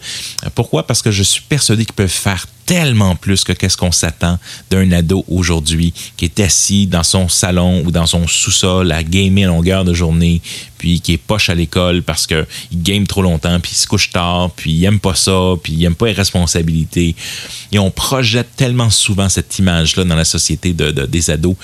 Pourquoi? 0.54 0.86
Parce 0.86 1.02
que 1.02 1.10
je 1.10 1.22
suis 1.22 1.42
persuadé 1.42 1.84
qu'ils 1.84 1.94
peuvent 1.94 2.08
faire 2.08 2.46
tellement 2.70 3.16
plus 3.16 3.42
que 3.42 3.52
qu'est-ce 3.52 3.76
qu'on 3.76 3.90
s'attend 3.90 4.38
d'un 4.70 4.92
ado 4.92 5.24
aujourd'hui 5.26 5.92
qui 6.16 6.26
est 6.26 6.38
assis 6.38 6.86
dans 6.86 7.02
son 7.02 7.28
salon 7.28 7.82
ou 7.84 7.90
dans 7.90 8.06
son 8.06 8.28
sous-sol 8.28 8.92
à 8.92 9.02
gamer 9.02 9.42
à 9.42 9.48
longueur 9.48 9.84
de 9.84 9.92
journée, 9.92 10.40
puis 10.78 11.00
qui 11.00 11.14
est 11.14 11.18
poche 11.18 11.48
à 11.48 11.56
l'école 11.56 12.04
parce 12.04 12.28
qu'il 12.28 12.46
game 12.72 13.08
trop 13.08 13.22
longtemps, 13.22 13.58
puis 13.58 13.72
il 13.72 13.76
se 13.76 13.88
couche 13.88 14.10
tard, 14.10 14.52
puis 14.54 14.70
il 14.70 14.84
aime 14.84 15.00
pas 15.00 15.16
ça, 15.16 15.54
puis 15.60 15.72
il 15.72 15.84
aime 15.84 15.96
pas 15.96 16.06
les 16.06 16.12
responsabilités. 16.12 17.16
Et 17.72 17.80
on 17.80 17.90
projette 17.90 18.54
tellement 18.54 18.90
souvent 18.90 19.28
cette 19.28 19.58
image-là 19.58 20.04
dans 20.04 20.14
la 20.14 20.24
société 20.24 20.72
de, 20.72 20.92
des 21.06 21.30
ados. 21.30 21.56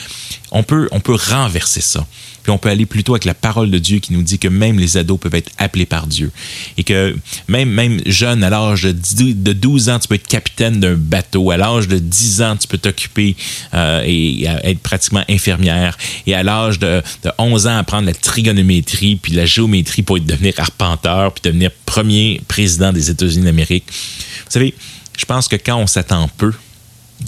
On 0.53 0.63
peut, 0.63 0.89
on 0.93 1.01
peut 1.01 1.17
renverser 1.17 1.81
ça. 1.81 2.07
Puis 2.47 2.53
on 2.53 2.59
peut 2.59 2.69
aller 2.69 2.87
plutôt 2.87 3.15
avec 3.15 3.25
la 3.25 3.35
parole 3.35 3.73
de 3.73 3.79
Dieu 3.79 3.99
qui 3.99 4.13
nous 4.13 4.23
dit 4.23 4.39
que 4.39 4.47
même 4.47 4.79
les 4.79 4.97
ados 4.97 5.19
peuvent 5.19 5.35
être 5.35 5.51
appelés 5.59 5.85
par 5.85 6.07
Dieu. 6.07 6.31
Et 6.79 6.85
que 6.85 7.17
même, 7.49 7.69
même 7.69 8.01
jeune, 8.07 8.45
à 8.45 8.51
l'âge 8.51 8.85
de 8.85 9.53
12 9.53 9.89
ans, 9.89 9.99
tu 9.99 10.07
peux 10.07 10.15
être 10.15 10.29
capitaine 10.29 10.79
d'un 10.79 10.95
bateau. 10.95 11.51
À 11.51 11.57
l'âge 11.57 11.89
de 11.89 11.99
10 11.99 12.43
ans, 12.43 12.57
tu 12.57 12.69
peux 12.69 12.79
t'occuper 12.79 13.35
euh, 13.75 14.01
et 14.07 14.45
être 14.45 14.79
pratiquement 14.79 15.25
infirmière. 15.29 15.99
Et 16.29 16.37
à 16.37 16.45
l'âge 16.45 16.79
de, 16.79 17.03
11 17.37 17.67
ans, 17.67 17.79
apprendre 17.79 18.07
la 18.07 18.15
trigonométrie 18.15 19.17
puis 19.17 19.33
la 19.33 19.45
géométrie 19.45 20.03
pour 20.03 20.21
devenir 20.21 20.55
arpenteur 20.59 21.33
puis 21.33 21.43
devenir 21.43 21.73
premier 21.85 22.41
président 22.47 22.93
des 22.93 23.11
États-Unis 23.11 23.45
d'Amérique. 23.45 23.87
Vous 23.89 24.53
savez, 24.53 24.73
je 25.19 25.25
pense 25.25 25.49
que 25.49 25.57
quand 25.57 25.79
on 25.79 25.89
s'attend 25.89 26.29
peu, 26.39 26.53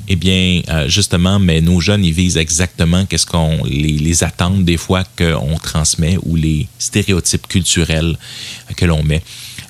eh 0.08 0.16
bien, 0.16 0.62
euh, 0.68 0.88
justement, 0.88 1.38
mais 1.38 1.60
nos 1.60 1.80
jeunes, 1.80 2.04
ils 2.04 2.12
visent 2.12 2.36
exactement 2.36 3.06
qu'est-ce 3.06 3.26
qu'on 3.26 3.62
les, 3.64 4.24
attentes 4.24 4.64
des 4.64 4.76
fois 4.76 5.04
qu'on 5.16 5.56
transmet 5.62 6.18
ou 6.24 6.36
les 6.36 6.66
stéréotypes 6.78 7.46
culturels 7.46 8.18
que 8.76 8.84
l'on 8.84 9.02
met. 9.02 9.22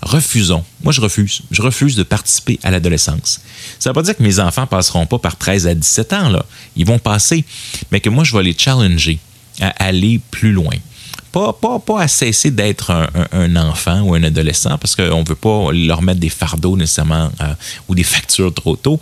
Refusons. 0.03 0.65
Moi, 0.83 0.93
je 0.93 1.01
refuse. 1.01 1.43
Je 1.51 1.61
refuse 1.61 1.97
de 1.97 2.05
participer 2.05 2.59
à 2.63 2.71
l'adolescence. 2.71 3.41
Ça 3.79 3.91
ne 3.91 3.93
veut 3.93 3.95
pas 3.95 4.03
dire 4.03 4.17
que 4.17 4.23
mes 4.23 4.39
enfants 4.39 4.67
passeront 4.67 5.07
pas 5.07 5.19
par 5.19 5.37
13 5.37 5.67
à 5.67 5.75
17 5.75 6.13
ans, 6.13 6.29
là. 6.29 6.45
Ils 6.77 6.87
vont 6.87 7.01
passer. 7.01 7.45
Mais 7.91 8.01
que 8.01 8.09
moi, 8.09 8.23
je 8.23 8.37
vais 8.37 8.45
les 8.45 8.57
challenger 8.57 9.19
à 9.61 9.69
aller 9.85 10.21
plus 10.31 10.53
loin. 10.53 10.75
Pas, 11.33 11.53
pas, 11.53 11.79
pas 11.79 12.01
à 12.03 12.09
cesser 12.09 12.51
d'être 12.51 12.91
un, 13.33 13.57
enfant 13.57 14.01
ou 14.01 14.15
un 14.15 14.23
adolescent 14.23 14.79
parce 14.79 14.97
qu'on 14.97 15.21
ne 15.21 15.29
veut 15.29 15.35
pas 15.35 15.73
leur 15.73 16.01
mettre 16.01 16.21
des 16.21 16.31
fardeaux 16.31 16.77
nécessairement 16.77 17.31
euh, 17.43 17.53
ou 17.89 17.95
des 17.95 18.03
factures 18.03 18.53
trop 18.55 18.77
tôt, 18.77 18.99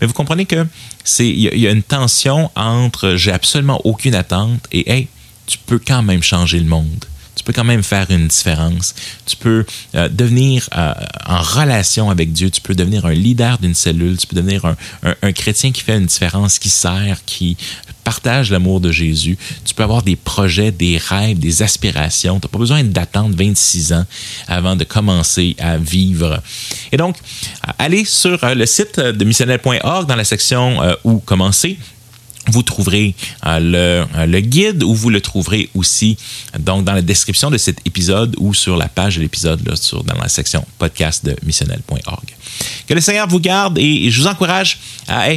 mais 0.00 0.06
vous 0.06 0.12
comprenez 0.12 0.46
que 0.46 0.66
c'est 1.04 1.28
il 1.28 1.40
y, 1.40 1.66
a 1.66 1.70
une 1.70 1.82
tension 1.82 2.50
entre 2.54 3.16
j'ai 3.16 3.32
absolument 3.32 3.80
aucune 3.84 4.14
attente 4.14 4.60
et 4.72 4.90
hey, 4.90 5.08
tu 5.46 5.58
peux 5.58 5.78
quand 5.78 6.02
même 6.02 6.22
changer 6.22 6.58
le 6.58 6.66
monde. 6.66 7.04
Tu 7.36 7.44
peux 7.44 7.52
quand 7.52 7.64
même 7.64 7.82
faire 7.82 8.10
une 8.10 8.28
différence. 8.28 8.94
Tu 9.26 9.36
peux 9.36 9.66
euh, 9.94 10.08
devenir 10.08 10.68
euh, 10.74 10.94
en 11.26 11.42
relation 11.42 12.10
avec 12.10 12.32
Dieu. 12.32 12.50
Tu 12.50 12.62
peux 12.62 12.74
devenir 12.74 13.04
un 13.04 13.12
leader 13.12 13.58
d'une 13.58 13.74
cellule. 13.74 14.16
Tu 14.16 14.26
peux 14.26 14.36
devenir 14.36 14.64
un, 14.64 14.74
un, 15.22 15.32
chrétien 15.32 15.70
qui 15.70 15.82
fait 15.82 15.98
une 15.98 16.06
différence, 16.06 16.58
qui 16.58 16.70
sert, 16.70 17.24
qui 17.26 17.58
partage 18.06 18.52
l'amour 18.52 18.78
de 18.80 18.92
Jésus. 18.92 19.36
Tu 19.64 19.74
peux 19.74 19.82
avoir 19.82 20.04
des 20.04 20.14
projets, 20.14 20.70
des 20.70 20.96
rêves, 20.96 21.40
des 21.40 21.62
aspirations. 21.62 22.38
Tu 22.38 22.46
n'as 22.46 22.50
pas 22.50 22.58
besoin 22.58 22.84
d'attendre 22.84 23.34
26 23.36 23.92
ans 23.94 24.04
avant 24.46 24.76
de 24.76 24.84
commencer 24.84 25.56
à 25.58 25.76
vivre. 25.76 26.40
Et 26.92 26.98
donc, 26.98 27.16
allez 27.80 28.04
sur 28.04 28.44
euh, 28.44 28.54
le 28.54 28.64
site 28.64 29.00
de 29.00 29.24
missionnel.org 29.24 30.06
dans 30.06 30.14
la 30.14 30.22
section 30.22 30.80
euh, 30.80 30.94
où 31.02 31.18
commencer 31.18 31.78
vous 32.48 32.62
trouverez 32.62 33.16
euh, 33.44 34.06
le, 34.28 34.40
guide 34.40 34.84
ou 34.84 34.94
vous 34.94 35.10
le 35.10 35.20
trouverez 35.20 35.68
aussi 35.74 36.16
donc 36.60 36.84
dans 36.84 36.92
la 36.92 37.02
description 37.02 37.50
de 37.50 37.58
cet 37.58 37.84
épisode 37.84 38.36
ou 38.38 38.54
sur 38.54 38.76
la 38.76 38.86
page 38.86 39.16
de 39.16 39.22
l'épisode 39.22 39.60
dans 39.62 40.18
la 40.22 40.28
section 40.28 40.64
podcast 40.78 41.26
de 41.26 41.34
missionnel.org. 41.44 42.36
Que 42.86 42.94
le 42.94 43.00
Seigneur 43.00 43.26
vous 43.26 43.40
garde 43.40 43.78
et, 43.78 44.12
je 44.12 44.20
vous 44.20 44.28
encourage 44.28 44.78
à 45.08 45.28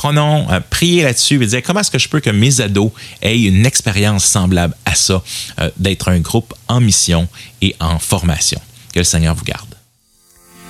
prenons, 0.00 0.50
euh, 0.50 0.60
prier 0.70 1.02
là-dessus 1.02 1.42
et 1.42 1.46
dire 1.46 1.62
comment 1.62 1.80
est-ce 1.80 1.90
que 1.90 1.98
je 1.98 2.08
peux 2.08 2.20
que 2.20 2.30
mes 2.30 2.62
ados 2.62 2.90
aient 3.20 3.38
une 3.38 3.66
expérience 3.66 4.24
semblable 4.24 4.74
à 4.86 4.94
ça, 4.94 5.22
euh, 5.60 5.68
d'être 5.76 6.08
un 6.08 6.20
groupe 6.20 6.54
en 6.68 6.80
mission 6.80 7.28
et 7.60 7.76
en 7.80 7.98
formation? 7.98 8.58
Que 8.94 9.00
le 9.00 9.04
Seigneur 9.04 9.34
vous 9.34 9.44
garde. 9.44 9.74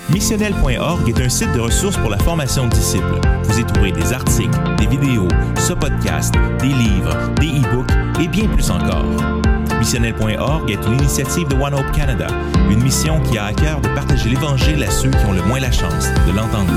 Missionnel.org 0.09 1.09
est 1.09 1.21
un 1.23 1.29
site 1.29 1.53
de 1.53 1.61
ressources 1.61 1.97
pour 1.99 2.11
la 2.11 2.19
formation 2.19 2.67
de 2.67 2.75
disciples. 2.75 3.21
Vous 3.45 3.61
y 3.61 3.65
trouverez 3.65 3.93
des 3.93 4.13
articles, 4.13 4.59
des 4.77 4.89
vidéos, 4.89 5.29
ce 5.65 5.75
podcast, 5.75 6.35
des 6.61 6.75
livres, 6.75 7.17
des 7.39 7.51
e-books 7.51 7.93
et 8.21 8.27
bien 8.27 8.49
plus 8.49 8.69
encore. 8.69 9.05
Missionnel.org 9.79 10.69
est 10.69 10.85
une 10.89 10.95
initiative 10.95 11.47
de 11.47 11.55
One 11.55 11.75
Hope 11.75 11.93
Canada, 11.93 12.27
une 12.69 12.83
mission 12.83 13.21
qui 13.21 13.39
a 13.39 13.45
à 13.45 13.53
cœur 13.53 13.81
de 13.81 13.89
partager 13.91 14.29
l'Évangile 14.29 14.83
à 14.83 14.91
ceux 14.91 15.11
qui 15.11 15.25
ont 15.25 15.33
le 15.33 15.43
moins 15.43 15.61
la 15.61 15.71
chance 15.71 16.09
de 16.27 16.33
l'entendre. 16.33 16.73